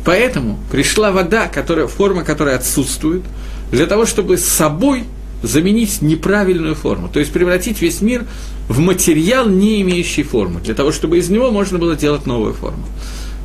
[0.05, 3.23] Поэтому пришла вода, которая, форма которая отсутствует,
[3.71, 5.05] для того, чтобы с собой
[5.43, 8.27] заменить неправильную форму, то есть превратить весь мир
[8.69, 12.85] в материал, не имеющий формы, для того, чтобы из него можно было делать новую форму.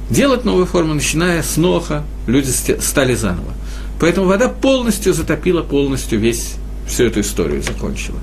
[0.10, 3.54] Делать новую форму, начиная с Ноха, люди стали заново.
[4.00, 6.56] Поэтому вода полностью затопила полностью весь,
[6.88, 8.20] всю эту историю, закончила.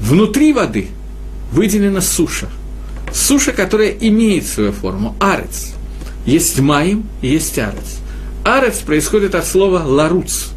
[0.00, 0.88] Внутри воды
[1.52, 2.48] выделена суша.
[3.12, 5.72] Суша, которая имеет свою форму, арец.
[6.26, 7.98] Есть маим есть арец.
[8.44, 10.48] Арец происходит от слова ларуц.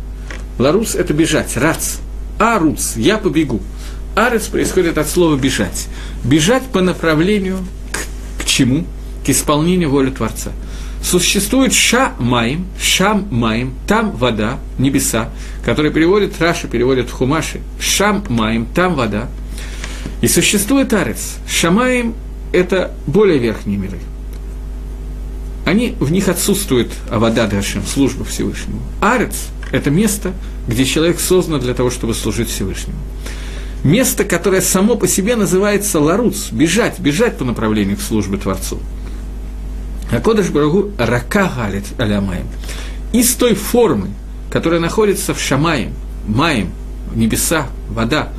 [0.59, 1.97] Ларуц– это бежать, рац.
[2.39, 3.61] Аруц– я побегу.
[4.15, 5.87] Арец происходит от слова бежать.
[6.23, 7.57] Бежать по направлению
[7.91, 8.85] к, к чему?
[9.25, 10.51] К исполнению воли Творца–
[11.03, 15.29] Существует ша-маим, шам-маим, там вода, небеса,
[15.65, 19.27] которые переводит, Раша переводит Хумаши, шам-маим, там вода.
[20.21, 21.35] И существует арец.
[21.45, 22.15] Шамаим–
[22.53, 23.99] это более верхние миры.
[25.65, 28.79] Они, в них отсутствует вода Дашем, служба Всевышнему.
[29.01, 30.31] Арец– это место,
[30.69, 32.97] где человек создан для того, чтобы служить Всевышнему.
[33.83, 38.79] Место, которое само по себе называется ларуц, бежать, бежать по направлению к службе Творцу–
[40.13, 42.45] а Кодыш Барагу рака галит алямаем.
[43.13, 44.09] Из той формы,
[44.51, 45.93] которая находится в Шамаем,
[46.27, 46.69] Маем,
[47.15, 48.29] небеса, вода,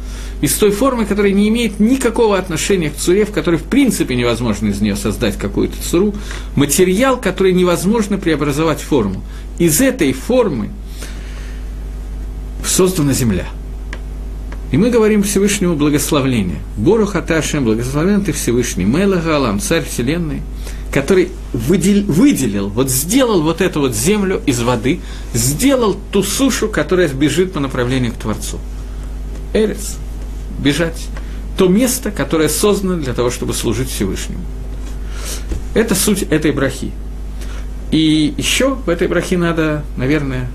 [0.40, 4.68] из той формы, которая не имеет никакого отношения к цуре, в которой в принципе невозможно
[4.68, 6.14] из нее создать какую-то цуру,
[6.54, 9.22] материал, который невозможно преобразовать в форму.
[9.58, 10.70] Из этой формы
[12.64, 13.46] создана земля.
[14.74, 16.58] И мы говорим Всевышнему благословление.
[16.76, 20.42] Бору Хаташем, благословен ты Всевышний, Мэла Галам, царь Вселенной–
[20.94, 25.00] который выдел, выделил, вот сделал вот эту вот землю из воды,
[25.32, 28.58] сделал ту сушу, которая бежит по направлению к Творцу.
[29.52, 29.96] Эрец,
[30.60, 31.08] бежать.
[31.58, 34.44] То место, которое создано для того, чтобы служить Всевышнему.
[35.74, 36.92] Это суть этой брахи.
[37.90, 40.48] И еще в этой брахе надо, наверное,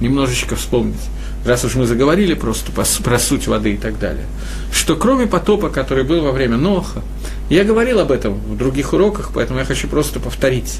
[0.00, 1.00] немножечко вспомнить,
[1.44, 4.26] раз уж мы заговорили просто про суть воды и так далее,
[4.72, 7.02] что кроме потопа, который был во время Ноха,
[7.48, 10.78] я говорил об этом в других уроках, поэтому я хочу просто повторить.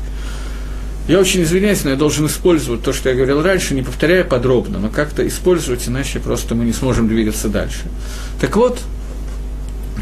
[1.08, 4.78] Я очень извиняюсь, но я должен использовать то, что я говорил раньше, не повторяя подробно,
[4.78, 7.82] но как-то использовать, иначе просто мы не сможем двигаться дальше.
[8.40, 8.78] Так вот,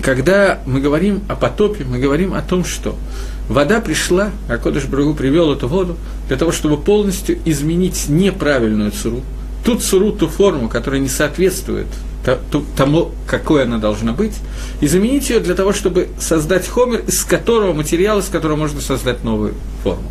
[0.02, 2.96] когда мы говорим о потопе, мы говорим о том, что
[3.48, 5.96] вода пришла, а Кодыш Брагу привел эту воду
[6.28, 9.22] для того, чтобы полностью изменить неправильную цуру,
[9.68, 11.88] ту цуру, форму, которая не соответствует
[12.74, 14.32] тому, какой она должна быть,
[14.80, 19.24] и заменить ее для того, чтобы создать хомер, из которого материал, из которого можно создать
[19.24, 19.52] новую
[19.82, 20.10] форму.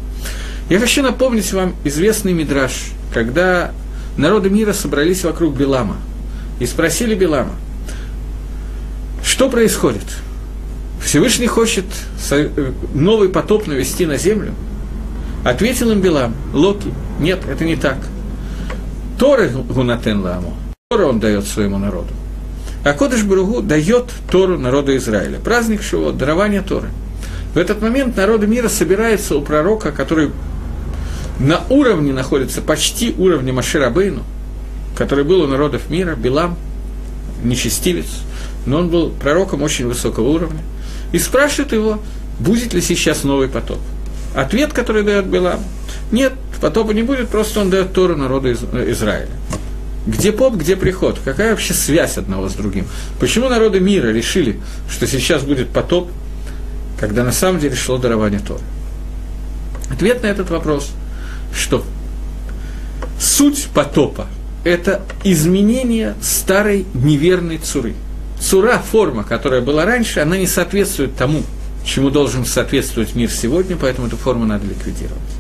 [0.70, 3.72] Я хочу напомнить вам известный мидраж, когда
[4.16, 5.98] народы мира собрались вокруг Белама
[6.60, 7.54] и спросили Белама,
[9.24, 10.06] что происходит?
[11.04, 11.86] Всевышний хочет
[12.94, 14.54] новый потоп навести на землю?
[15.44, 17.98] Ответил им Белам, Локи, нет, это не так.
[19.20, 20.56] Торы гунатен ламу,
[20.90, 22.14] Тору он дает своему народу.
[22.84, 25.40] А Кодыш Баругу дает Тору народу Израиля.
[25.40, 26.90] Праздник Шивот, дарование Торы.
[27.54, 30.32] В этот момент народы мира собираются у пророка, который
[31.40, 34.24] на уровне находится, почти уровне Маширабейну,
[34.96, 36.56] который был у народов мира, Билам,
[37.44, 38.08] нечестивец,
[38.66, 40.62] но он был пророком очень высокого уровня,
[41.12, 42.00] и спрашивает его,
[42.40, 43.80] будет ли сейчас новый потоп.
[44.36, 45.60] Ответ, который дает Билам,
[46.12, 49.30] нет, потопа не будет, просто он дает Тору народу Израиля.
[50.06, 51.20] Где поп, где приход?
[51.24, 52.88] Какая вообще связь одного с другим?
[53.20, 56.10] Почему народы мира решили, что сейчас будет потоп,
[56.98, 58.62] когда на самом деле шло дарование Торы?
[59.92, 60.92] Ответ на этот вопрос,
[61.54, 61.84] что
[63.20, 64.28] суть потопа–
[64.64, 67.94] это изменение старой неверной цуры.
[68.40, 71.44] Цура, форма, которая была раньше, она не соответствует тому,
[71.84, 75.37] чему должен соответствовать мир сегодня, поэтому эту форму надо ликвидировать.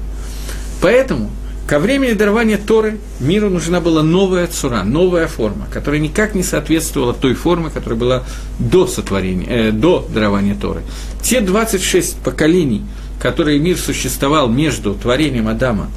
[0.82, 1.30] Поэтому–
[1.68, 7.14] Ко времени дарования Торы миру нужна была новая цура, новая форма, которая никак не соответствовала
[7.14, 8.24] той форме, которая была
[8.58, 10.84] до сотворения, э, до дарования Торы.
[11.22, 12.86] Те 26 поколений,
[13.20, 15.90] которые мир существовал между творением Адама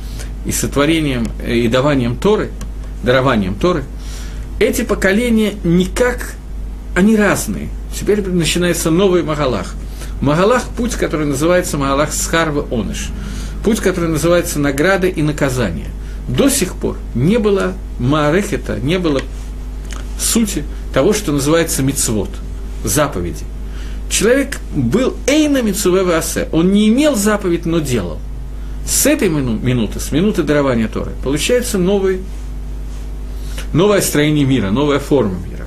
[0.45, 2.51] и сотворением э, и даванием Торы,
[3.05, 3.85] дарованием Торы,
[4.59, 6.35] эти поколения никак,
[6.97, 7.69] они разные.
[7.97, 9.75] Теперь начинается новый Магалах.
[10.21, 13.11] Магалах– путь, который называется Магалах Схарва Оныш–
[13.65, 15.89] путь, который называется награда и наказание.
[16.29, 19.21] До сих пор не было маарехета, не было
[20.19, 22.31] сути того, что называется мицвод,
[22.85, 23.45] заповеди.
[24.11, 28.19] Человек был эйна мицувева асе, он не имел заповедь, но делал.
[28.87, 32.21] С этой минуты, с минуты дарования Торы, получается новый,
[33.73, 35.67] новое строение мира, новая форма мира.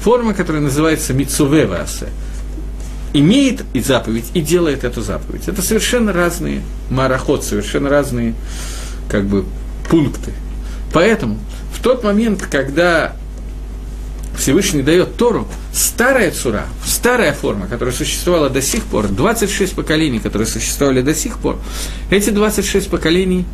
[0.00, 2.08] Форма, которая называется мицувева асе–
[3.14, 5.48] имеет и заповедь, и делает эту заповедь.
[5.48, 8.34] Это совершенно разные мароход, совершенно разные
[9.08, 9.44] как бы,
[9.88, 10.32] пункты.
[10.92, 11.38] Поэтому
[11.72, 13.16] в тот момент, когда
[14.36, 20.48] Всевышний дает Тору, старая цура, старая форма, которая существовала до сих пор, 26 поколений, которые
[20.48, 21.58] существовали до сих пор,
[22.10, 23.46] эти 26 поколений,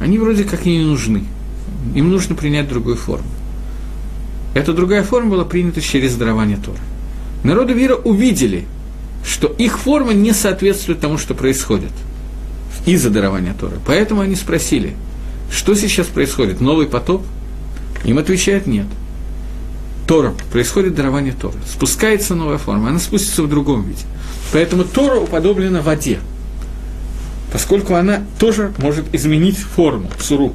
[0.00, 1.24] они вроде как и не нужны.
[1.94, 3.28] Им нужно принять другую форму.
[4.54, 6.78] Эта другая форма была принята через дарование Торы
[7.44, 8.66] народы мира увидели,
[9.24, 11.92] что их форма не соответствует тому, что происходит
[12.86, 13.76] из-за дарования Торы.
[13.86, 14.96] Поэтому они спросили,
[15.52, 17.22] что сейчас происходит, новый потоп?
[18.04, 18.86] Им отвечают нет.
[20.06, 21.58] Тора, происходит дарование Торы.
[21.66, 24.04] Спускается новая форма, она спустится в другом виде.
[24.52, 26.18] Поэтому Тора уподоблена воде,
[27.52, 30.54] поскольку она тоже может изменить форму, суру.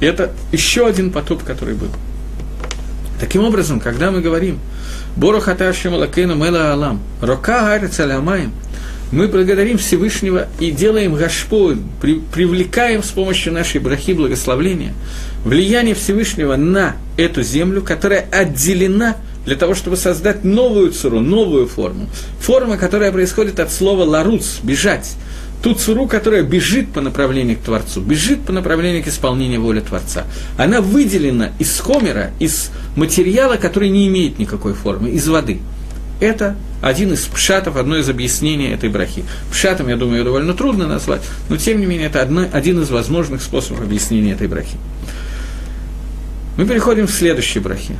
[0.00, 1.88] Это еще один потоп, который был.
[3.18, 4.58] Таким образом, когда мы говорим–
[5.16, 7.00] Борохаташим Лакейну Мела Алам.
[7.22, 8.52] Рока Арец Алямаем.
[9.12, 14.92] Мы благодарим Всевышнего и делаем гашпо, при, привлекаем с помощью нашей брахи благословления
[15.44, 22.08] влияние Всевышнего на эту землю, которая отделена для того, чтобы создать новую цуру, новую форму.
[22.40, 25.14] Форма, которая происходит от слова «ларуц»– «бежать»
[25.66, 30.24] ту цуру, которая бежит по направлению к Творцу, бежит по направлению к исполнению воли Творца.
[30.56, 35.58] Она выделена из хомера, из материала, который не имеет никакой формы, из воды.
[36.20, 39.24] Это один из пшатов, одно из объяснений этой брахи.
[39.50, 42.90] Пшатом, я думаю, ее довольно трудно назвать, но тем не менее это одно, один из
[42.90, 44.78] возможных способов объяснения этой брахи.
[46.56, 47.96] Мы переходим к следующей брахе.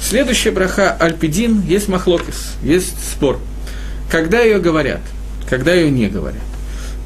[0.00, 3.40] Следующая браха Альпидин, есть махлокис, есть спор.
[4.08, 5.00] Когда ее говорят,
[5.48, 6.49] когда ее не говорят.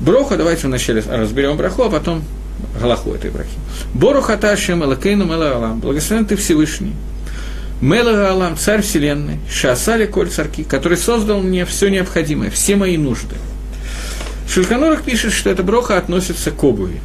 [0.00, 2.24] Броха, давайте вначале разберем браху, а потом
[2.80, 3.56] галаху этой брахи.
[3.94, 6.94] Боруха Ташем Элакейну Мелаалам, благословен ты Всевышний.
[7.80, 13.36] Мелаалам, царь вселенной, Шасали Коль царки, который создал мне все необходимое, все мои нужды.
[14.48, 17.00] Шульканурах пишет, что эта броха относится к обуви.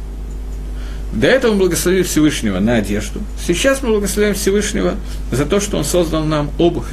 [1.12, 3.20] До этого мы благословили Всевышнего на одежду.
[3.44, 4.94] Сейчас мы благословляем Всевышнего
[5.32, 6.86] за то, что Он создал нам обувь,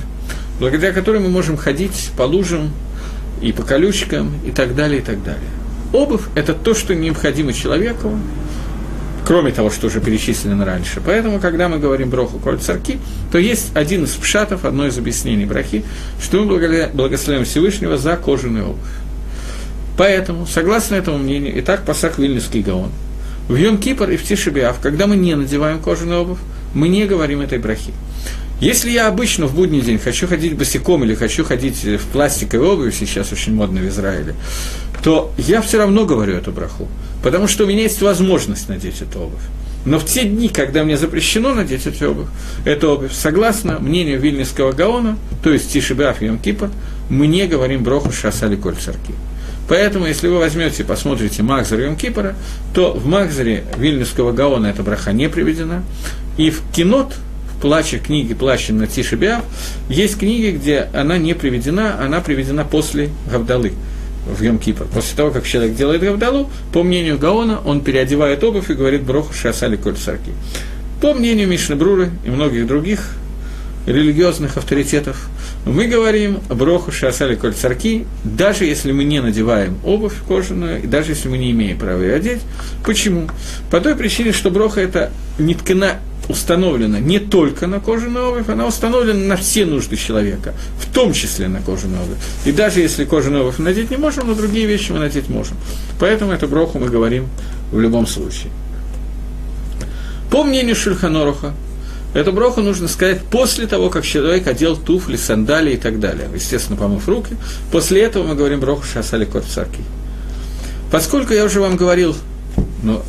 [0.59, 2.71] благодаря которой мы можем ходить по лужам
[3.41, 5.49] и по колючкам и так далее, и так далее.
[5.93, 8.17] Обувь– это то, что необходимо человеку,
[9.25, 11.01] кроме того, что уже перечислено раньше.
[11.05, 12.99] Поэтому, когда мы говорим броху коль царки,
[13.31, 15.83] то есть один из пшатов, одно из объяснений брахи,
[16.21, 18.79] что мы благословляем Всевышнего за кожаный обувь.
[19.97, 22.91] Поэтому, согласно этому мнению, и так Пасах Вильнюсский Гаон,
[23.47, 26.39] в Йом Кипр и в Тишебиав, когда мы не надеваем кожаную обувь,
[26.73, 27.93] мы не говорим этой брахи.
[28.60, 32.91] Если я обычно в будний день хочу ходить босиком или хочу ходить в пластиковой обуви,
[32.91, 34.34] сейчас очень модно в Израиле,
[35.03, 36.88] то я все равно говорю эту браху,
[37.22, 39.43] потому что у меня есть возможность надеть эту обувь.
[39.86, 42.28] Но в те дни, когда мне запрещено надеть эту обувь,
[42.66, 46.39] эту обувь, согласно мнению Вильнюсского Гаона, то есть Тишибаф и Йом
[47.10, 49.14] мы не говорим броху Шасали Коль Царки.
[49.70, 52.36] Поэтому, если вы возьмете и посмотрите Махзар Йом Кипора,
[52.74, 55.84] то в Махзаре Вильнюсского Гаона эта браха не приведена,
[56.38, 57.14] и в Кинот,
[57.62, 59.43] плаче, книги «Плача на Тишебиав»,
[59.89, 63.74] есть книги, где она не приведена, она приведена после Гавдалы
[64.26, 64.86] в Йом Кипр.
[64.93, 69.34] После того, как человек делает Гавдалу, по мнению Гаона, он переодевает обувь и говорит «Броху
[69.34, 70.32] шасали коль сарки».
[71.01, 73.12] По мнению Мишны Бруры и многих других
[73.86, 75.30] религиозных авторитетов,
[75.66, 81.12] мы говорим броху шасали коль царки, даже если мы не надеваем обувь кожаную, и даже
[81.12, 82.41] если мы не имеем права ее одеть.
[82.86, 83.30] Почему?
[83.72, 85.99] По той причине, что броха это не ткана
[86.30, 91.47] установлена не только на кожаную обувь, она установлена на все нужды человека, в том числе
[91.47, 92.17] на кожаную обувь.
[92.45, 95.57] И даже если кожаную обувь надеть не можем, но другие вещи мы надеть можем.
[95.99, 97.28] Поэтому эту броху мы говорим
[97.71, 98.51] в любом случае.
[100.30, 101.53] По мнению Шульханоруха,
[102.13, 106.28] эту броху нужно сказать после того, как человек одел туфли, сандалии и так далее.
[106.34, 107.36] Естественно, помыв руки.
[107.71, 109.45] После этого мы говорим броху шасали кот
[110.91, 112.15] Поскольку я уже вам говорил,
[112.84, 113.01] ну,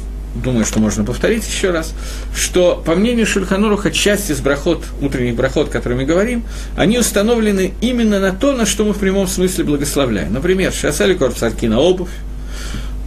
[0.43, 1.95] думаю, что можно повторить еще раз,
[2.35, 6.45] что, по мнению Шульханоруха, часть из брахот, утренних брахот, о которых мы говорим,
[6.77, 10.33] они установлены именно на то, на что мы в прямом смысле благословляем.
[10.33, 12.11] Например, шасали корцарки на обувь,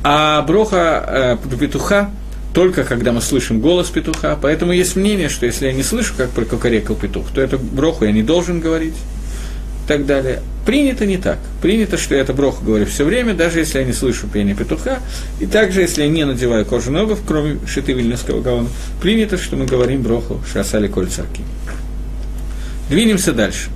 [0.04, 2.10] а броха э, петуха
[2.54, 4.38] только когда мы слышим голос петуха.
[4.42, 8.12] Поэтому есть мнение, что если я не слышу, как прокукарекал петух, то эту броху я
[8.12, 8.96] не должен говорить
[9.84, 10.42] и так далее.
[10.66, 11.40] Принято не так.
[11.62, 15.00] Принято, что я это броху говорю все время, даже если я не слышу пение петуха,
[15.40, 18.70] и также, если я не надеваю кожаную обувь, кроме шиты вильнюсского гаона,
[19.02, 21.42] принято, что мы говорим броху шасали коль царки.
[22.90, 23.70] Двинемся дальше.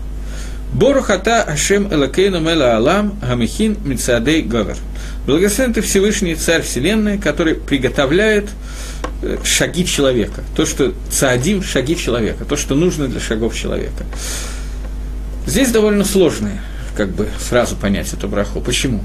[0.73, 4.75] Борухата Ашем Элакейну Мела Алам Гамихин Мицадей Говер.
[5.25, 8.49] Благословен ты Всевышний Царь Вселенной, который приготовляет
[9.21, 10.43] э, шаги человека.
[10.55, 14.05] То, что цадим– шаги человека, то, что нужно для шагов человека.
[15.45, 16.61] Здесь довольно сложное,
[16.95, 18.61] как бы сразу понять эту браху.
[18.61, 19.01] Почему?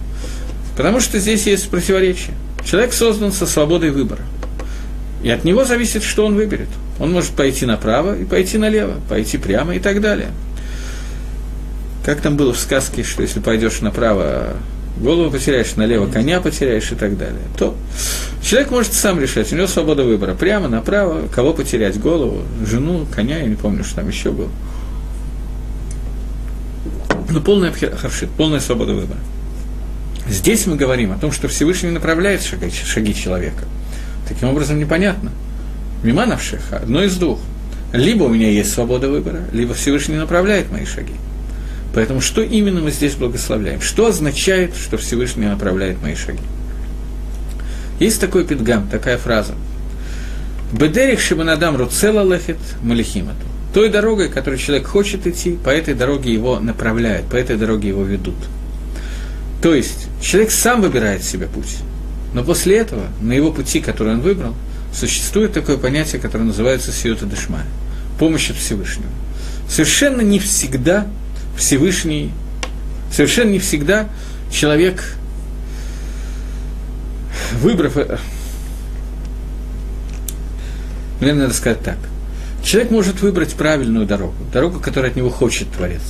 [0.76, 2.34] Потому что здесь есть противоречие.
[2.64, 4.22] Человек создан со свободой выбора.
[5.22, 6.68] И от него зависит, что он выберет.
[6.98, 10.30] Он может пойти направо и пойти налево, пойти прямо и так далее.
[12.04, 14.54] Как там было в сказке, что если пойдешь направо,
[14.98, 17.42] голову потеряешь, налево коня потеряешь и так далее.
[17.58, 17.76] То
[18.42, 20.34] человек может сам решать, у него свобода выбора.
[20.34, 24.48] Прямо, направо, кого потерять, голову, жену, коня, я не помню, что там еще было.
[27.30, 29.18] Ну, полная харшит, полная свобода выбора.
[30.28, 33.64] Здесь мы говорим о том, что Всевышний направляет шаги, шаги человека.
[34.28, 35.30] Таким образом, непонятно.
[36.02, 37.38] Мима навшиха, одно из двух.
[37.92, 41.14] Либо у меня есть свобода выбора, либо Всевышний направляет мои шаги.
[41.94, 43.80] Поэтому что именно мы здесь благословляем?
[43.80, 46.42] Что означает, что Всевышний направляет мои шаги?
[47.98, 49.54] Есть такой пидгам, такая фраза.
[50.72, 56.58] Бедерих шибанадам руцела лехет малихимату той дорогой, которой человек хочет идти, по этой дороге его
[56.58, 58.34] направляют, по этой дороге его ведут.
[59.62, 61.78] То есть человек сам выбирает себе путь,
[62.32, 64.54] но после этого на его пути, который он выбрал,
[64.92, 67.66] существует такое понятие, которое называется сиота дешмая,
[68.18, 69.10] помощь от Всевышнего.
[69.68, 71.06] Совершенно не всегда
[71.56, 72.32] Всевышний,
[73.12, 74.08] совершенно не всегда
[74.50, 75.14] человек,
[77.60, 78.18] выбрав, э,
[81.20, 81.98] наверное, надо сказать так,
[82.64, 86.02] Человек может выбрать правильную дорогу, дорогу, которую от него хочет Творец.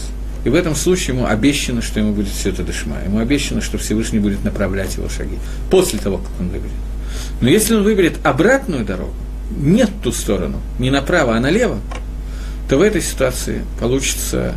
[0.45, 2.97] И в этом случае ему обещано, что ему будет все это дышма.
[3.05, 5.39] Ему обещано, что Всевышний будет направлять его шаги.
[5.71, 6.73] После того, как он выберет.
[7.41, 9.15] Но если он выберет обратную дорогу,
[9.51, 11.79] нет ту сторону, не направо, а налево,
[12.69, 14.55] то в этой ситуации получится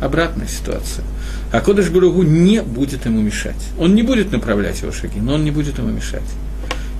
[0.00, 1.04] обратная ситуация.
[1.52, 3.56] А Кодыш Баругу не будет ему мешать.
[3.78, 6.22] Он не будет направлять его шаги, но он не будет ему мешать.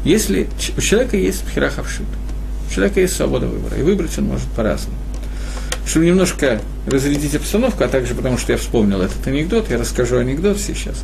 [0.04, 2.06] Если у человека есть пхерахавшит,
[2.66, 4.96] у человека есть свобода выбора, и выбрать он может по-разному.
[5.86, 10.58] Чтобы немножко разрядить обстановку, а также потому, что я вспомнил этот анекдот, я расскажу анекдот
[10.58, 11.02] сейчас.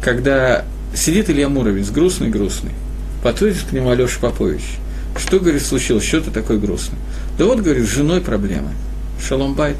[0.00, 0.64] Когда
[0.94, 2.72] сидит Илья Муровец, грустный-грустный,
[3.22, 4.62] подходит к нему Алеша Попович.
[5.16, 6.98] Что, говорит, случилось, что ты такой грустный?
[7.38, 8.70] Да вот, говорит, с женой проблемы.
[9.26, 9.76] Шаломбайт,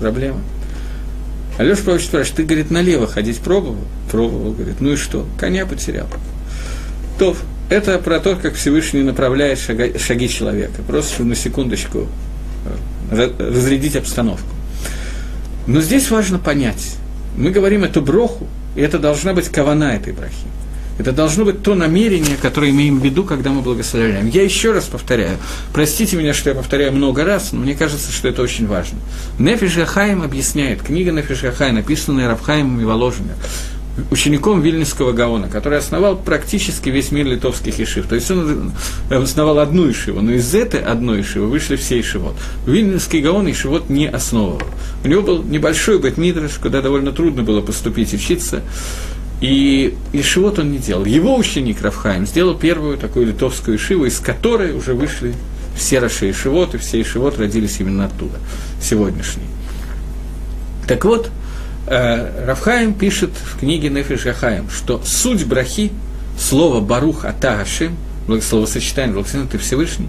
[0.00, 0.40] проблема.
[1.58, 3.84] Алеша Попович спрашивает, ты, говорит, налево ходить пробовал?
[4.10, 5.26] Пробовал, говорит, ну и что?
[5.38, 6.06] Коня потерял.
[7.18, 7.36] То,
[7.68, 10.82] это про то, как Всевышний направляет шага, шаги человека.
[10.86, 12.06] Просто на секундочку
[13.10, 14.48] э, разрядить обстановку.
[15.66, 16.96] Но здесь важно понять.
[17.36, 18.46] Мы говорим эту броху,
[18.76, 20.46] и это должна быть кавана этой брахи.
[20.98, 24.28] Это должно быть то намерение, которое имеем в виду, когда мы благословляем.
[24.28, 25.36] Я еще раз повторяю.
[25.74, 28.98] Простите меня, что я повторяю много раз, но мне кажется, что это очень важно.
[29.38, 33.36] Нефиш Гахаим объясняет, книга Нефиш Гахай, написанная Равхаимом и Воложиным,
[34.10, 38.06] учеником Вильнинского Гаона, который основал практически весь мир литовских ишив.
[38.06, 38.72] То есть он
[39.10, 42.34] основал одну ишиву, но из этой одной ишивы вышли все ишивот.
[42.66, 44.62] Вильнинский Гаон ишивот не основывал.
[45.04, 48.62] У него был небольшой бетмидраш, куда довольно трудно было поступить и учиться.
[49.40, 51.04] И Ишивот он не делал.
[51.04, 55.34] Его ученик Рафхайм сделал первую такую литовскую Ишиву, из которой уже вышли
[55.76, 58.38] все Раши Ишивот, и все Ишивот родились именно оттуда,
[58.80, 59.44] сегодняшний.
[60.88, 61.30] Так вот,
[61.86, 65.92] э, Рафхаим пишет в книге Нефиш Гахаим, что суть брахи,
[66.38, 67.96] слово Барух Ата Хашим,
[68.42, 70.08] словосочетание «Благословен ты Всевышний»,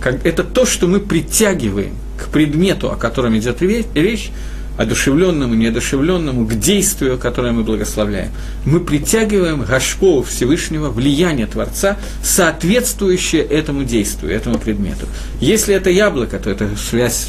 [0.00, 4.30] как, это то, что мы притягиваем к предмету, о котором идет речь,
[4.78, 8.30] одушевленному, неодушевленному, к действию, которое мы благословляем.
[8.64, 15.06] Мы притягиваем Гашпо Всевышнего, влияние Творца, соответствующее этому действию, этому предмету.
[15.40, 17.28] Если это яблоко, то это связь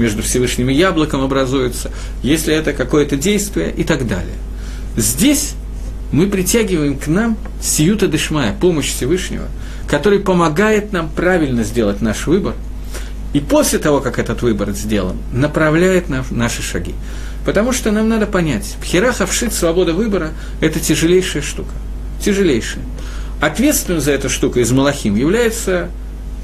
[0.00, 1.92] между Всевышним и яблоком образуется,
[2.22, 4.34] если это какое-то действие и так далее.
[4.96, 5.52] Здесь
[6.10, 9.46] мы притягиваем к нам сиюта дышмая, помощь Всевышнего,
[9.86, 12.54] который помогает нам правильно сделать наш выбор–
[13.32, 16.94] и после того, как этот выбор сделан, направляет на наши шаги.
[17.46, 21.70] Потому что нам надо понять, пхера вшит свобода выбора– это тяжелейшая штука.
[22.22, 22.84] Тяжелейшая.
[23.40, 25.88] Ответственным за эту штуку из Малахим является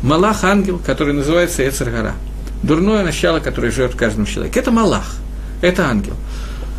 [0.03, 2.15] Малах-ангел, который называется Эцергара.
[2.63, 4.61] Дурное начало, которое живет в каждом человеке.
[4.61, 5.17] Это Малах,
[5.61, 6.15] это ангел.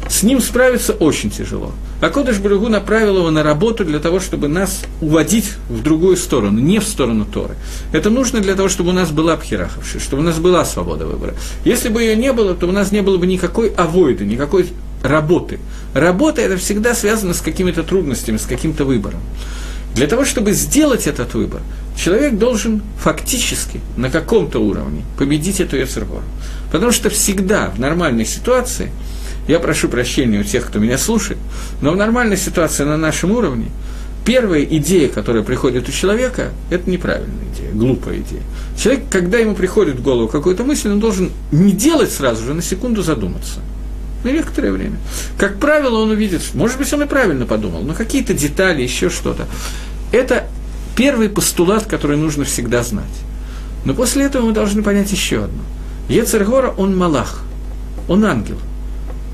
[0.10, 1.74] С ним справиться очень тяжело.
[2.00, 6.60] А Кодыш Баругу направил его на работу для того, чтобы нас уводить в другую сторону,
[6.60, 7.56] не в сторону Торы.
[7.92, 11.34] Это нужно для того, чтобы у нас была пхераховши, чтобы у нас была свобода выбора.
[11.66, 14.68] Если бы ее не было, то у нас не было бы никакой авойды, никакой
[15.04, 15.60] работы.
[15.94, 19.20] Работа– это всегда связано с какими-то трудностями, с каким-то выбором.
[19.96, 21.62] Для того, чтобы сделать этот выбор,
[21.98, 26.24] человек должен фактически на каком-то уровне победить эту Ецергору.
[26.72, 28.92] Потому что всегда в нормальной ситуации–
[29.48, 31.40] я прошу прощения у тех, кто меня слушает,
[31.82, 33.68] но в нормальной ситуации на нашем уровне
[34.26, 38.42] первая идея, которая приходит у человека, это неправильная идея, глупая идея.
[38.78, 42.62] Человек, когда ему приходит в голову какую-то мысль, он должен не делать сразу же, на
[42.62, 43.62] секунду задуматься.
[44.26, 44.98] На некоторое время.
[45.38, 49.46] Как правило, он увидит, может быть, он и правильно подумал, но какие-то детали, еще что-то.
[50.12, 50.48] Это
[50.98, 53.06] первый постулат, который нужно всегда знать.
[53.86, 55.64] Но после этого мы должны понять еще одно.
[56.10, 57.44] Ецергора, он малах,
[58.10, 58.58] он ангел–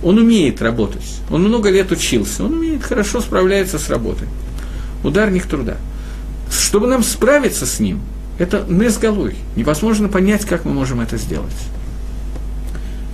[0.03, 4.27] он умеет работать, он много лет учился, он умеет хорошо справляется с работой.
[5.03, 5.77] Ударник труда.
[6.51, 8.01] Чтобы нам справиться с ним,
[8.37, 9.35] это незголой.
[9.55, 11.53] Невозможно понять, как мы можем это сделать.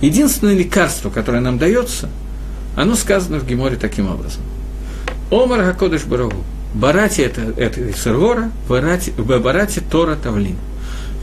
[0.00, 2.08] Единственное лекарство, которое нам дается,
[2.76, 4.42] оно сказано в Геморе таким образом.
[5.30, 6.44] Омар Хакодыш Барагу.
[6.74, 10.56] Барати это, это Исергора, Барати Тора Тавлин.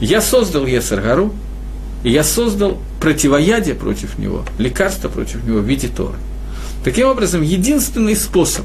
[0.00, 1.32] Я создал Есаргару,
[2.04, 6.18] и я создал противоядие против него, лекарство против него в виде Торы.
[6.84, 8.64] Таким образом, единственный способ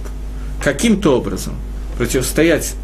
[0.61, 1.55] каким-то образом
[1.97, 2.75] противостоять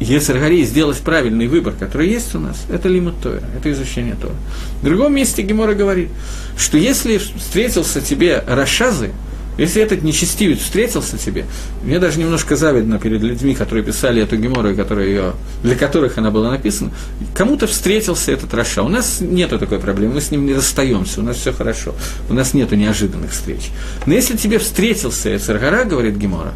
[0.00, 4.34] Есаргари и сделать правильный выбор, который есть у нас, это лимут Тора, это изучение Тора.
[4.80, 6.08] В другом месте Гемора говорит,
[6.56, 9.10] что если встретился тебе Рашазы,
[9.56, 11.46] если этот нечестивец встретился тебе,
[11.82, 15.32] мне даже немножко завидно перед людьми, которые писали эту гемору, которые ее,
[15.62, 16.90] для которых она была написана,
[17.34, 18.82] кому-то встретился этот Раша.
[18.82, 21.94] У нас нет такой проблемы, мы с ним не расстаемся, у нас все хорошо,
[22.28, 23.70] у нас нет неожиданных встреч.
[24.06, 26.54] Но если тебе встретился Эцергара, говорит Гемора,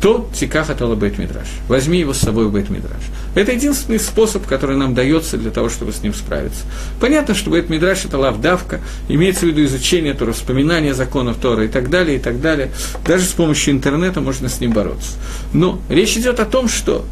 [0.00, 1.48] то тиках это бейт мидраш.
[1.66, 3.00] Возьми его с собой в бейт мидраш.
[3.34, 6.62] Это единственный способ, который нам дается для того, чтобы с ним справиться.
[7.00, 11.68] Понятно, что бейт мидраш это лавдавка, имеется в виду изучение Тора, вспоминание законов Тора и
[11.68, 12.70] так далее, и так далее.
[13.04, 15.12] Даже с помощью интернета можно с ним бороться.
[15.52, 17.04] Но речь идет о том, что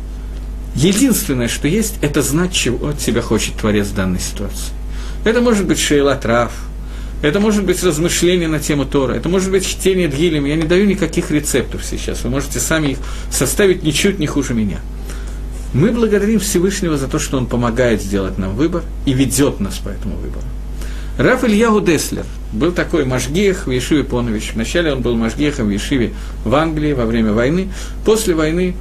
[0.74, 4.72] единственное, что есть, это знать, чего от тебя хочет Творец в данной ситуации.
[5.24, 6.52] Это может быть шейла трав,
[7.22, 10.44] это может быть размышление на тему Тора, это может быть чтение Дгилем.
[10.44, 12.98] Я не даю никаких рецептов сейчас, вы можете сами их
[13.30, 14.78] составить ничуть не хуже меня.
[15.72, 19.88] Мы благодарим Всевышнего за то, что Он помогает сделать нам выбор и ведет нас по
[19.88, 20.44] этому выбору.
[21.18, 24.52] Раф Ильягу Деслер был такой Машгех в Ешиве Понович.
[24.54, 26.12] Вначале он был Машгехом в Ешиве
[26.44, 27.68] в Англии во время войны.
[28.04, 28.74] После войны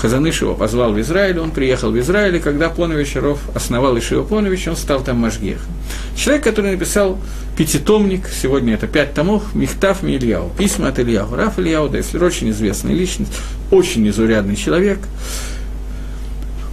[0.00, 4.22] Хазаныш его позвал в Израиль, он приехал в Израиль, и когда Понович Ров основал Ишива
[4.22, 5.72] Понович, он стал там Машгехом.
[6.16, 7.18] Человек, который написал
[7.56, 11.34] пятитомник, сегодня это пять томов, Михтав Ильяу, письма от Ильяу.
[11.34, 13.32] Раф Ильяу Деслер, очень известная личность,
[13.70, 15.00] очень незаурядный человек.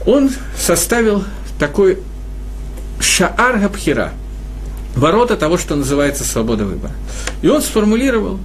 [0.06, 1.24] он составил
[1.60, 1.98] такой
[3.00, 4.14] шаар габхира,
[4.96, 6.94] ворота того, что называется свобода выбора.
[7.42, 8.40] И он сформулировал,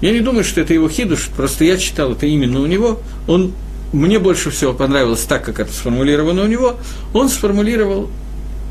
[0.00, 3.52] я не думаю, что это его хидуш, просто я читал это именно у него, он,
[3.92, 6.76] мне больше всего понравилось так, как это сформулировано у него,
[7.12, 8.08] он сформулировал,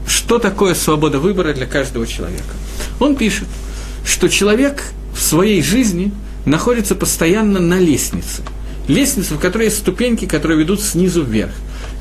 [0.08, 2.54] что такое свобода выбора для каждого человека.
[3.00, 3.48] Он пишет,
[4.06, 6.12] что человек в своей жизни
[6.46, 8.44] находится постоянно на лестнице.
[8.88, 11.52] Лестница, в которой есть ступеньки, которые ведут снизу вверх.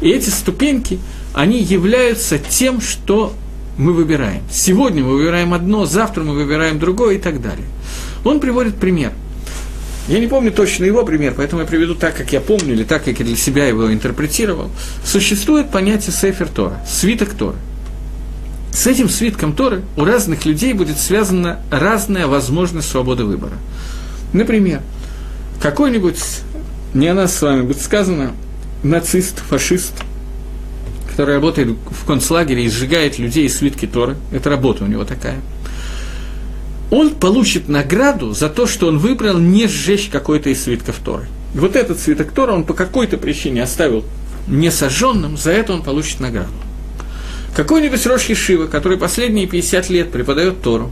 [0.00, 0.98] И эти ступеньки,
[1.34, 3.34] они являются тем, что
[3.76, 4.42] мы выбираем.
[4.50, 7.66] Сегодня мы выбираем одно, завтра мы выбираем другое и так далее.
[8.24, 9.12] Он приводит пример.
[10.08, 13.04] Я не помню точно его пример, поэтому я приведу так, как я помню, или так,
[13.04, 14.70] как я для себя его интерпретировал.
[15.04, 17.56] Существует понятие Сефер Тора, свиток Торы.
[18.72, 23.54] С этим свитком Торы у разных людей будет связана разная возможность свободы выбора.
[24.32, 24.80] Например,
[25.60, 26.18] какой-нибудь,
[26.94, 28.32] не о нас с вами будет сказано,
[28.82, 29.92] нацист, фашист,
[31.10, 35.36] который работает в концлагере и сжигает людей из свитки Торы, это работа у него такая,
[36.90, 41.26] он получит награду за то, что он выбрал не сжечь какой-то из свитков Торы.
[41.54, 44.04] Вот этот свиток Тора он по какой-то причине оставил
[44.46, 46.52] не сожженным, за это он получит награду.
[47.54, 50.90] Какой-нибудь Рош Шива, который последние 50 лет преподает Тору,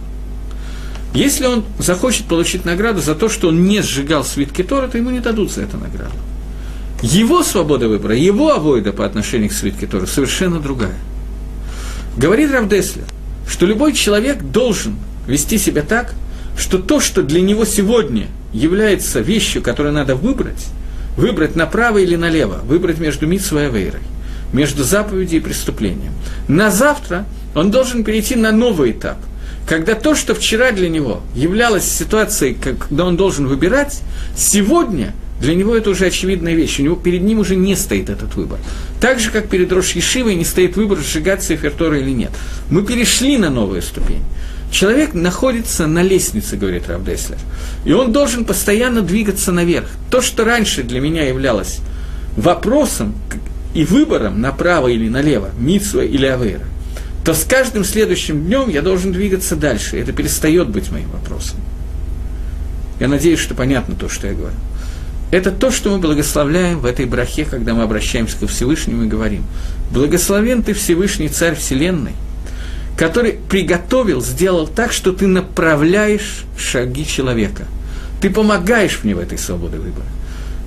[1.14, 5.10] если он захочет получить награду за то, что он не сжигал свитки Тора, то ему
[5.10, 6.12] не дадут за это награду.
[7.02, 10.96] Его свобода выбора, его авойда по отношению к свитке Тора совершенно другая.
[12.16, 13.04] Говорит Равдеслер,
[13.48, 14.96] что любой человек должен
[15.26, 16.14] вести себя так,
[16.56, 20.66] что то, что для него сегодня является вещью, которую надо выбрать,
[21.16, 24.02] выбрать направо или налево, выбрать между Митсвой и Авейрой,
[24.52, 26.12] между заповедью и преступлением.
[26.48, 29.18] На завтра он должен перейти на новый этап,
[29.68, 34.00] когда то, что вчера для него являлось ситуацией, когда он должен выбирать,
[34.36, 38.34] сегодня– для него это уже очевидная вещь, у него перед ним уже не стоит этот
[38.36, 38.58] выбор.
[39.00, 42.30] Так же, как перед Рош Ешивой не стоит выбор, сжигать Сефер или нет.
[42.70, 44.22] Мы перешли на новую ступень.
[44.76, 47.38] Человек находится на лестнице, говорит Равдеслер,
[47.86, 49.88] и он должен постоянно двигаться наверх.
[50.10, 51.78] То, что раньше для меня являлось
[52.36, 53.14] вопросом
[53.72, 56.66] и выбором направо или налево, Митсва или Авейра,
[57.24, 59.98] то с каждым следующим днем я должен двигаться дальше.
[59.98, 61.58] Это перестает быть моим вопросом.
[63.00, 64.56] Я надеюсь, что понятно то, что я говорю.
[65.30, 69.42] Это то, что мы благословляем в этой брахе, когда мы обращаемся ко Всевышнему и говорим,
[69.90, 72.12] «Благословен ты Всевышний Царь Вселенной,
[72.96, 77.64] который приготовил, сделал так, что ты направляешь шаги человека.
[78.20, 80.06] Ты помогаешь мне в этой свободе выбора.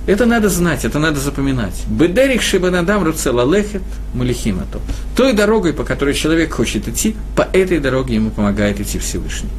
[0.06, 1.74] Это надо знать, это надо запоминать.
[1.88, 3.82] Бедерих шибанадам руцела лехет
[4.14, 4.80] мулихимато.
[5.16, 9.50] Той дорогой, по которой человек хочет идти, по этой дороге ему помогает идти Всевышний.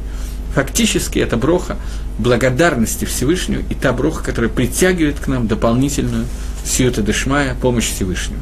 [0.54, 1.76] Фактически это броха
[2.18, 6.26] благодарности Всевышнему и та броха, которая притягивает к нам дополнительную
[6.64, 8.40] сиюта дешмая, помощь Всевышнего.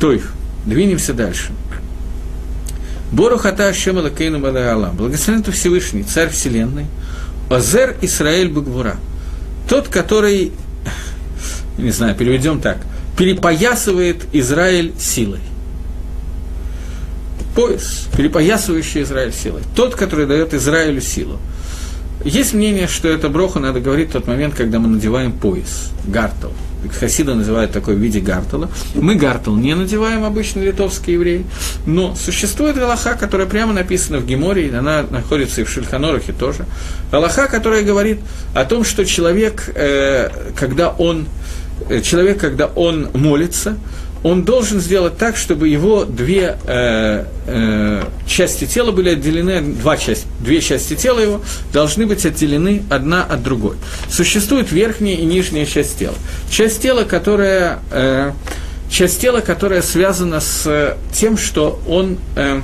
[0.00, 0.32] Тойф,
[0.64, 1.52] двинемся дальше.
[3.12, 4.96] Борухата Ашема Лакейну Бадаалам.
[4.96, 6.86] Благословен ты Всевышний, Царь Вселенной.
[7.50, 8.96] Озер Исраэль Багвура.
[9.68, 10.52] Тот, который,
[11.78, 12.78] не знаю, переведем так,
[13.16, 15.40] перепоясывает Израиль силой.
[17.54, 19.62] Пояс, перепоясывающий Израиль силой.
[19.74, 21.38] Тот, который дает Израилю силу.
[22.24, 26.52] Есть мнение, что это броха надо говорить в тот момент, когда мы надеваем пояс, гартел.
[26.98, 28.70] Хасида называют такой в виде гартела.
[28.94, 31.46] Мы гартел не надеваем, обычно литовские евреи,
[31.86, 36.66] но существует Галаха, которая прямо написана в Геморе, она находится и в Шульханорахе тоже.
[37.10, 38.20] Галаха, которая говорит
[38.54, 41.26] о том, что человек, э, когда он,
[41.88, 43.76] э, человек, когда он молится,
[44.22, 50.26] он должен сделать так, чтобы его две э, э, части тела были отделены, два части,
[50.40, 51.40] две части тела его
[51.72, 53.76] должны быть отделены одна от другой.
[54.10, 56.16] Существует верхняя и нижняя часть тела.
[56.50, 58.32] Часть тела, которая, э,
[58.90, 62.18] часть тела, которая связана с тем, что он...
[62.34, 62.60] Э,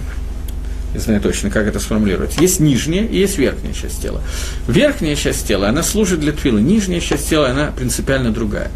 [0.92, 2.36] не знаю точно, как это сформулировать.
[2.40, 4.22] Есть нижняя и есть верхняя часть тела.
[4.68, 8.70] Верхняя часть тела, она служит для твила, нижняя часть тела, она принципиально другая.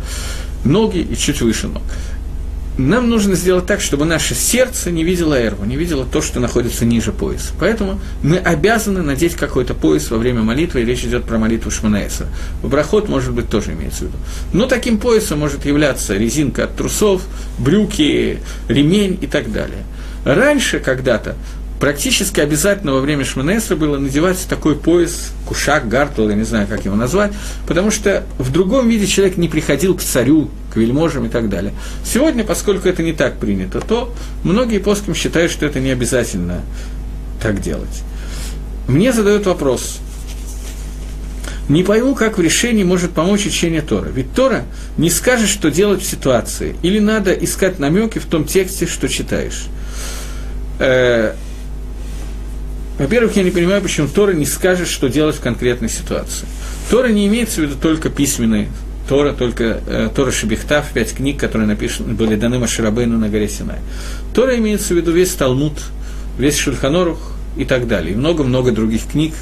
[0.65, 1.83] Ноги и чуть выше ног
[2.79, 6.85] нам нужно сделать так, чтобы наше сердце не видело эрву, не видело то, что находится
[6.85, 7.53] ниже пояса.
[7.59, 12.29] Поэтому мы обязаны надеть какой-то пояс во время молитвы, и речь идет про молитву Шманаэса.
[12.63, 14.17] Брахот, может быть, тоже имеется в виду.
[14.53, 17.23] Но таким поясом может являться резинка от трусов,
[17.59, 19.85] брюки, ремень и так далее.
[20.25, 21.37] Раньше когда-то
[21.81, 26.85] практически обязательно во время Шманесра было надевать такой пояс, кушак, гартл, я не знаю, как
[26.85, 27.33] его назвать,
[27.67, 31.73] потому что в другом виде человек не приходил к царю, к вельможам и так далее.
[32.05, 36.63] Сегодня, поскольку это не так принято, то многие поским считают, что это не обязательно
[37.43, 38.03] так делать.
[38.87, 39.99] Мне задают вопрос,
[41.69, 44.09] Не пойму, как в решении может помочь учение Тора.
[44.09, 44.65] Ведь Тора
[44.97, 46.77] не скажет, что делать в ситуации.
[46.83, 49.67] Или надо искать намеки в том тексте, что читаешь.
[52.99, 56.47] Во-первых, я не понимаю, почему Тора не скажет, что делать в конкретной ситуации.
[56.91, 58.69] Тора не имеется в виду только письменные
[59.09, 63.79] Тора, только э, Тора Шебехтав, пять книг, которые написаны, были даны Маширабейну на горе Синай.
[64.35, 65.75] Тора имеется в виду весь Талмуд,
[66.39, 67.19] весь Шульханорух
[67.57, 68.13] и так далее.
[68.13, 69.33] И много-много других книг,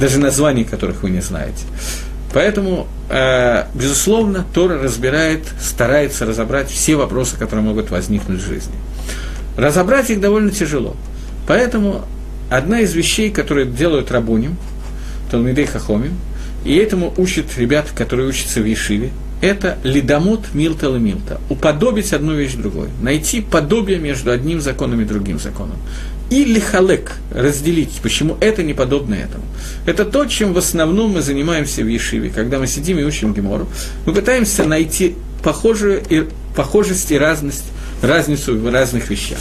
[0.00, 1.64] даже названий которых вы не знаете.
[2.32, 8.74] Поэтому, э, безусловно, Тора разбирает, старается разобрать все вопросы, которые могут возникнуть в жизни.
[9.56, 10.96] Разобрать их довольно тяжело.
[11.46, 12.06] Поэтому
[12.56, 14.56] одна из вещей, которые делают рабоним,
[15.30, 16.16] Талмидей Хахомим,
[16.64, 22.34] и этому учат ребят, которые учатся в Ешиве, это лидомот милта ла милта, уподобить одну
[22.34, 25.76] вещь другой, найти подобие между одним законом и другим законом.
[26.30, 29.44] И лихалек, разделить, почему это не подобно этому.
[29.84, 33.66] Это то, чем в основном мы занимаемся в Ешиве, когда мы сидим и учим Гемору.
[34.06, 37.64] Мы пытаемся найти похожую и, похожесть и разность,
[38.02, 39.38] разницу в разных вещах.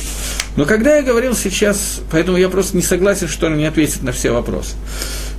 [0.58, 4.12] Но когда я говорил сейчас, поэтому я просто не согласен, что он не ответит на
[4.12, 4.76] все вопросы.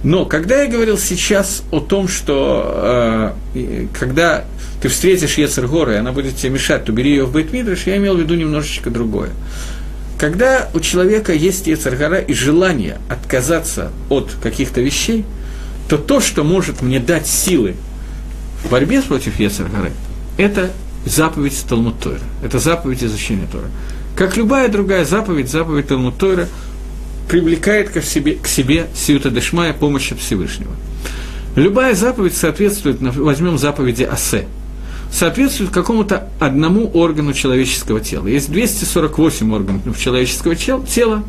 [0.02, 4.44] Но когда я говорил сейчас о том, что э, когда
[4.80, 8.16] ты встретишь Ецергора, и она будет тебе мешать, то бери ее в Бейтмидриш, я имел
[8.16, 9.30] в виду немножечко другое.
[10.18, 15.24] Когда у человека есть Ецергора и желание отказаться от каких-то вещей,
[15.88, 17.74] то то, что может мне дать силы
[18.64, 19.92] в борьбе против Ецергоры,
[20.38, 20.70] это
[21.04, 23.66] заповедь Талмуд Тойра, это заповедь изучения Тора.
[24.16, 26.48] Как любая другая заповедь, заповедь Талмуд Тойра
[27.28, 30.72] привлекает к себе, к себе Сиута Дешмая помощь от Всевышнего.
[31.56, 34.46] Любая заповедь соответствует, возьмем заповеди Асе,
[35.10, 38.26] соответствует какому-то одному органу человеческого тела.
[38.26, 41.22] Есть 248 органов человеческого тела,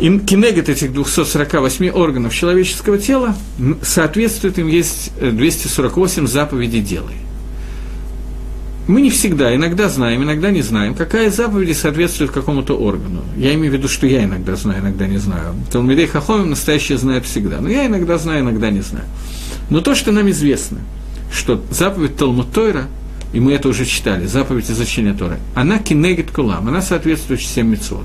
[0.00, 3.36] и кинегет этих 248 органов человеческого тела
[3.82, 7.16] соответствует им есть 248 заповедей «делай».
[8.90, 13.22] Мы не всегда, иногда знаем, иногда не знаем, какая заповедь соответствует какому-то органу.
[13.36, 15.54] Я имею в виду, что я иногда знаю, иногда не знаю.
[15.70, 17.60] Талмидей Хахомим настоящее знает всегда.
[17.60, 19.04] Но я иногда знаю, иногда не знаю.
[19.70, 20.78] Но то, что нам известно,
[21.32, 22.88] что заповедь Талмуд Тойра,
[23.32, 28.04] и мы это уже читали, заповедь изучения Торы, она кинегит кулам, она соответствует всем мецвод.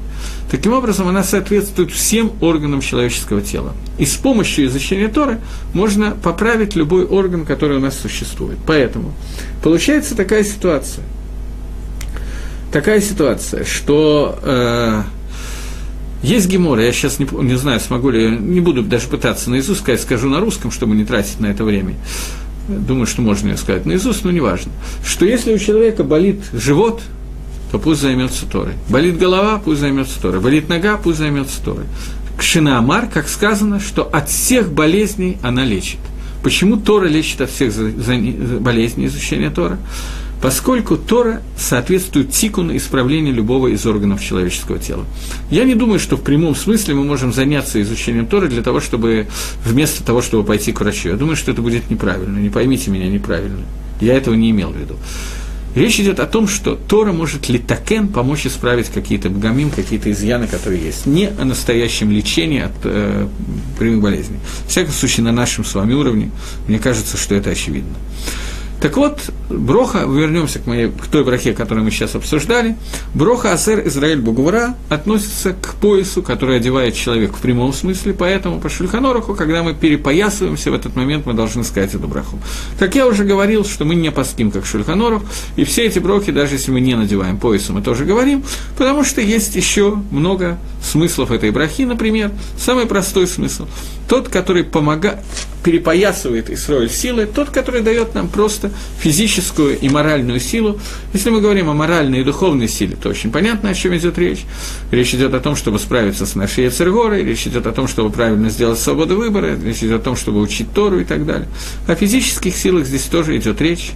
[0.52, 3.74] Таким образом, она соответствует всем органам человеческого тела.
[3.98, 5.40] И с помощью изучения Торы
[5.74, 8.58] можно поправить любой орган, который у нас существует.
[8.68, 9.14] Поэтому
[9.64, 11.04] получается такая ситуация.
[12.72, 15.02] Такая ситуация, что э,
[16.22, 20.02] есть гемора, я сейчас не, не знаю, смогу ли, не буду даже пытаться наизусть сказать,
[20.02, 21.96] скажу на русском, чтобы не тратить на это время.
[22.68, 24.72] Думаю, что можно ее сказать наизусть, но неважно.
[25.06, 27.02] Что если у человека болит живот,
[27.72, 28.74] то пусть займется Торой.
[28.90, 30.40] Болит голова, пусть займется Торой.
[30.40, 31.86] Болит нога, пусть займется Торой.
[32.38, 36.00] Кшина Амар, как сказано, что от всех болезней она лечит.
[36.44, 37.74] Почему Тора лечит от всех
[38.62, 39.78] болезней изучения Тора?
[40.42, 45.06] Поскольку Тора соответствует тикуну исправления любого из органов человеческого тела.
[45.50, 49.28] Я не думаю, что в прямом смысле мы можем заняться изучением Торы для того, чтобы
[49.64, 51.10] вместо того, чтобы пойти к врачу.
[51.10, 52.38] Я думаю, что это будет неправильно.
[52.38, 53.62] Не поймите меня неправильно.
[54.02, 54.98] Я этого не имел в виду.
[55.76, 60.82] Речь идет о том, что Тора может литакен помочь исправить какие-то богамим, какие-то изъяны, которые
[60.82, 61.06] есть.
[61.06, 63.28] Не о настоящем лечении от э,
[63.78, 64.38] прямых болезней.
[64.68, 66.32] В всяком случае, на нашем с вами уровне,
[66.70, 67.94] мне кажется, что это очевидно.
[68.82, 69.20] Так вот,
[69.50, 72.76] Броха, вернемся к, моей, к той брахе, которую мы сейчас обсуждали,
[73.14, 78.70] Броха Асер Израиль Бугура относится к поясу, который одевает человек в прямом смысле, поэтому по
[78.70, 82.40] Шульханораху, когда мы перепоясываемся, в этот момент мы должны сказать эту браху.
[82.78, 85.24] Как я уже говорил, что мы не паским, как Шульханорах,
[85.56, 88.44] и все эти брохи, даже если мы не надеваем пояса, мы тоже говорим,
[88.78, 93.68] потому что есть еще много смыслов этой брахи, например, самый простой смысл.
[94.08, 95.20] Тот, который помогает,
[95.66, 100.80] перепоясывает Исроиль силы, тот, который дает нам просто физическую и моральную силу.
[101.12, 104.46] Если мы говорим о моральной и духовной силе, то очень понятно, о чем идет речь.
[104.92, 108.52] Речь идет о том, чтобы справиться с нашей Ецергорой, речь идет о том, чтобы правильно
[108.52, 111.48] сделать свободу выбора, речь идет о том, чтобы учить Тору и так далее.
[111.88, 113.94] О физических силах здесь тоже идет речь.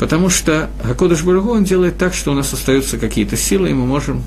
[0.00, 3.84] Потому что Акодыш Барагу, он делает так, что у нас остаются какие-то силы, и мы
[3.84, 4.22] можем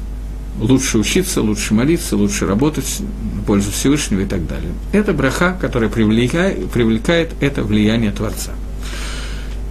[0.59, 4.71] лучше учиться, лучше молиться, лучше работать в пользу Всевышнего и так далее.
[4.91, 8.51] Это браха, которая привлекает, привлекает это влияние Творца.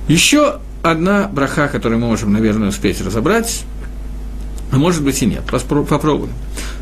[0.09, 3.65] Еще одна браха, которую мы можем, наверное, успеть разобрать,
[4.71, 5.43] а может быть и нет.
[5.45, 6.33] Попробуем.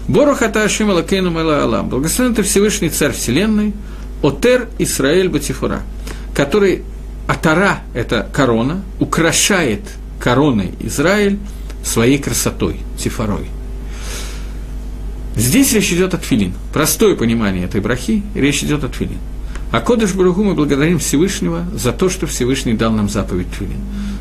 [0.09, 1.88] Борухата Ашим Алакейну Мала Алам.
[1.88, 3.74] Благословен ты Всевышний Царь Вселенной,
[4.22, 5.82] Отер Исраэль Батифура,
[6.34, 6.82] который
[7.26, 9.80] Атара– это корона, украшает
[10.20, 11.38] короной Израиль
[11.84, 13.46] своей красотой, тифорой.
[15.37, 16.55] Здесь речь идет о тфилин.
[16.72, 19.18] Простое понимание этой брахи, речь идет о тфилин.
[19.72, 23.80] А Кодыш Баругу мы благодарим Всевышнего за то, что Всевышний дал нам заповедь Твилин.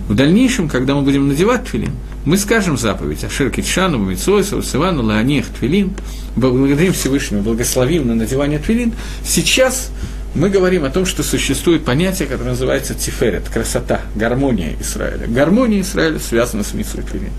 [0.09, 1.91] В дальнейшем, когда мы будем надевать Твилин,
[2.25, 5.93] мы скажем заповедь Ашер Китшану, Мамицойсу, Сивану, Лаанех, Твилин,
[6.35, 8.93] благодарим Всевышнего, благословим на надевание Твилин.
[9.23, 9.91] Сейчас
[10.33, 15.27] мы говорим о том, что существует понятие, которое называется тиферет, красота, гармония Израиля.
[15.27, 17.31] Гармония Израиля связана с Митсвой Твилин.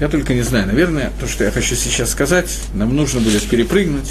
[0.00, 4.10] Я только не знаю, наверное, то, что я хочу сейчас сказать, нам нужно будет перепрыгнуть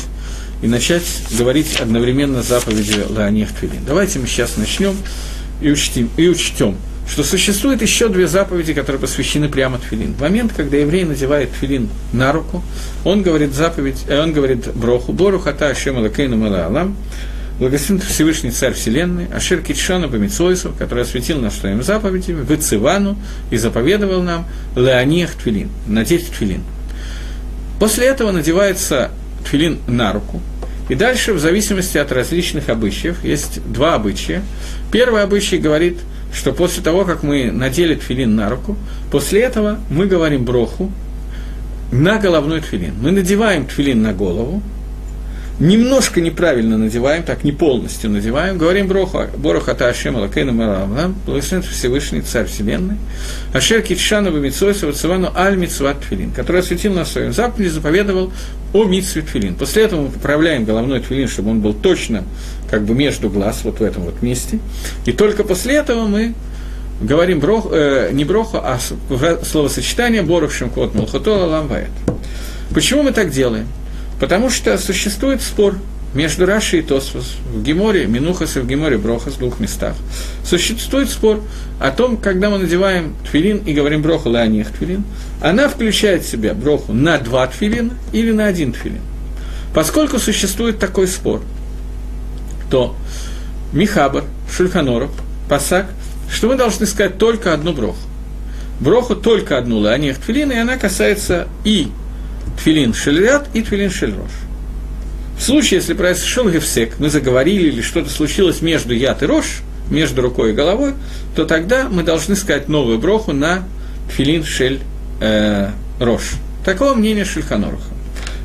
[0.62, 1.04] и начать
[1.38, 3.84] говорить одновременно заповеди Леонех Твилин.
[3.86, 4.96] Давайте мы сейчас начнем
[5.62, 10.14] и учтем, и учтем, что существует еще две заповеди, которые посвящены прямо Твилин.
[10.14, 12.64] В момент, когда еврей надевает Твилин на руку,
[13.04, 16.96] он говорит заповедь, э, он говорит броху, бору хата ашем алакейну алам,
[17.60, 23.18] Благословен Всевышний Царь Вселенной, Ашер Китшана Бамицойсу, который осветил нас своими заповедями, в Ицивану
[23.52, 24.46] и заповедовал нам
[24.76, 26.64] Леониях Твилин, надеть Твилин.
[27.80, 29.12] После этого надевается
[29.46, 30.42] Твилин на руку,
[30.90, 34.44] и дальше, в зависимости от различных обычаев, есть два обычая.
[34.92, 36.00] Первый обычай говорит,
[36.34, 38.76] что после того, как мы надели тфилин на руку,
[39.12, 40.92] после этого мы говорим броху
[41.92, 42.96] на головной тфилин.
[43.02, 44.62] Мы надеваем тфилин на голову,
[45.60, 52.22] немножко неправильно надеваем, так не полностью надеваем, говорим Борох Ата Ашем Алакейна Малавам, благословен Всевышний
[52.22, 52.98] Царь Вселенной,
[53.54, 58.34] Ашер Китшану Бамитсойса Вацевану Аль Митсват Тфилин, который осветил нас в своем заповеди, заповедовал
[58.74, 59.56] о Митсве Тфилин.
[59.56, 62.24] После этого мы поправляем головной Тфилин, чтобы он был точно
[62.70, 64.60] как бы между глаз, вот в этом вот месте,
[65.06, 66.34] и только после этого мы
[67.00, 68.80] говорим брох, э, не броху, а
[69.44, 71.92] словосочетание Борох Шемкот Малхотола Ламваэт.
[72.74, 73.68] Почему мы так делаем?
[74.20, 75.76] Потому что существует спор
[76.14, 79.96] между Раши и Тосфос в Геморе, Минухас и в Геморе Брохас в двух местах.
[80.46, 81.42] Существует спор
[81.80, 85.04] о том, когда мы надеваем тфилин и говорим броху ланиях тфилин,
[85.42, 89.02] она включает в себя броху на два тфилина или на один тфилин.
[89.74, 91.42] Поскольку существует такой спор,
[92.70, 92.96] то
[93.72, 95.12] Михабар, Шульханоров,
[95.50, 95.88] Пасак,
[96.32, 97.98] что мы должны сказать только одну броху.
[98.80, 101.90] Броху только одну ланиях тфилин, и она касается и
[102.58, 104.32] тфилин шельряд и тфилин шельрош.
[105.38, 110.22] В случае, если произошел гефсек, мы заговорили или что-то случилось между яд и рош, между
[110.22, 110.94] рукой и головой,
[111.36, 113.64] то тогда мы должны сказать новую броху на
[114.10, 114.80] тфилин шель
[115.20, 116.34] э, рош.
[116.64, 117.84] Такого мнения Шульханоруха.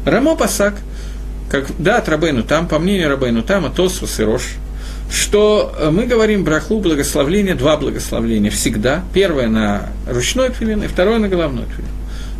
[0.04, 0.74] Рамо Пасак,
[1.50, 4.42] как, да, от Рабейну там, по мнению Рабейну там, а Тосфос и Рош,
[5.11, 9.04] что мы говорим браху, благословление, два благословления всегда.
[9.14, 11.90] Первое на ручной твилин и второе на головной твилин.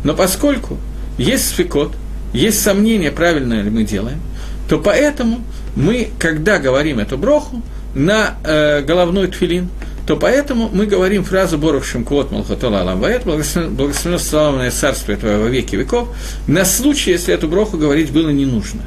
[0.03, 0.77] Но поскольку
[1.19, 1.91] есть сфикот,
[2.33, 4.19] есть сомнения, правильно ли мы делаем,
[4.67, 5.41] то поэтому
[5.75, 7.61] мы, когда говорим эту броху
[7.93, 9.69] на э, головной тфилин,
[10.07, 15.75] то поэтому мы говорим фразу «Борохшим квот малхатола аламваэт» «Благословенно славное царствие твое во веки
[15.75, 16.09] веков»
[16.47, 18.81] на случай, если эту броху говорить было не нужно.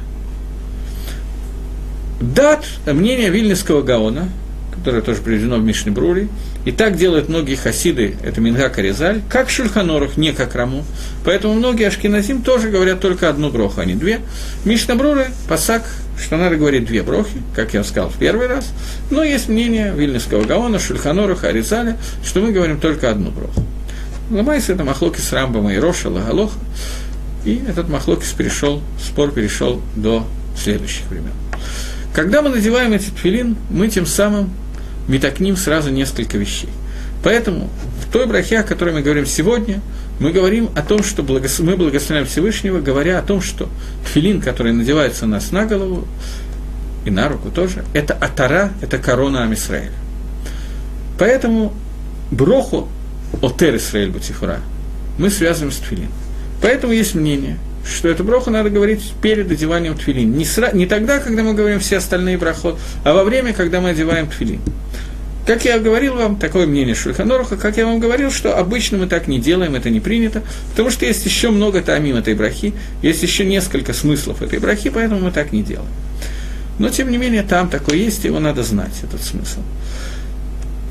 [2.19, 4.29] Дат мнение Вильнюсского Гаона–
[4.83, 6.27] которое тоже приведено в Мишне Брури.
[6.65, 10.83] И так делают многие хасиды, это Минга Каризаль, как Шульханорах, не как Раму.
[11.23, 14.19] Поэтому многие Ашкиназим тоже говорят только одну броху, а не две.
[14.65, 15.83] Мишна Брури, Пасак,
[16.21, 18.73] что надо говорить две брохи, как я сказал в первый раз.
[19.09, 23.65] Но есть мнение Вильнюсского Гаона, Шульхан Оруха, Аризаля, что мы говорим только одну броху.
[24.31, 26.59] למעשה это מחלוקת Рамбама и Роша, להלכה.
[27.45, 30.27] И этот מחלוקת перешел, спор перешел до
[30.57, 31.31] следующих времен.
[32.13, 34.49] Когда мы надеваем эти тфилин, мы тем самым
[35.07, 36.69] מתקנים сразу несколько вещей.
[37.23, 37.69] Поэтому
[38.01, 39.81] в той брахе, о которой мы говорим сегодня,
[40.19, 41.59] мы говорим о том, что благос...
[41.59, 43.69] мы благословляем Всевышнего, говоря о том, что
[44.05, 46.07] тфилин, который надевается у нас на голову
[47.05, 49.91] и на руку тоже, это атара, это корона Амисраэля.
[51.17, 51.73] Поэтому
[52.31, 52.87] броху
[53.41, 54.59] отер Исраэль Бутифура
[55.17, 56.09] мы связываем с тфилин.
[56.61, 60.35] Поэтому есть мнение, что эту броху надо говорить перед одеванием тфилин.
[60.35, 60.71] Не, сра...
[60.71, 64.61] не тогда, когда мы говорим все остальные брахот, а во время, когда мы одеваем тфилин.
[65.45, 69.27] Как я говорил вам, такое мнение Шульханоруха, как я вам говорил, что обычно мы так
[69.27, 73.43] не делаем, это не принято, потому что есть еще много тамим этой брахи, есть еще
[73.43, 75.89] несколько смыслов этой брахи, поэтому мы так не делаем.
[76.79, 79.59] Но, тем не менее, там такое есть, его надо знать, этот смысл.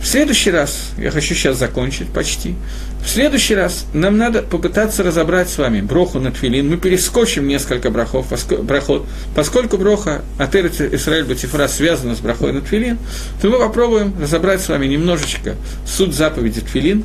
[0.02, 2.56] В следующий раз, я хочу сейчас закончить почти,
[3.04, 6.68] в следующий раз нам надо попытаться разобрать с вами броху на твилин.
[6.68, 8.26] Мы перескочим несколько брахов,
[8.62, 9.06] брахот.
[9.34, 12.98] Поскольку броха от Исраэль Батифра связана с брахой на твилин,
[13.40, 17.04] то мы попробуем разобрать с вами немножечко суть заповеди твилин,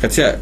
[0.00, 0.38] хотя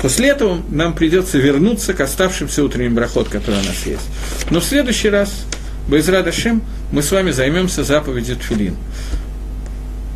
[0.00, 4.06] После этого нам придется вернуться к оставшимся утренним брахот, которые у нас есть.
[4.48, 5.44] Но в следующий раз,
[5.88, 6.62] Байзрадашим,
[6.92, 8.76] мы с вами займемся заповедью Тфилин.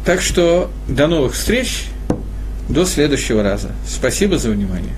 [0.05, 1.87] Так что до новых встреч,
[2.69, 3.71] до следующего раза.
[3.87, 4.95] Спасибо за внимание.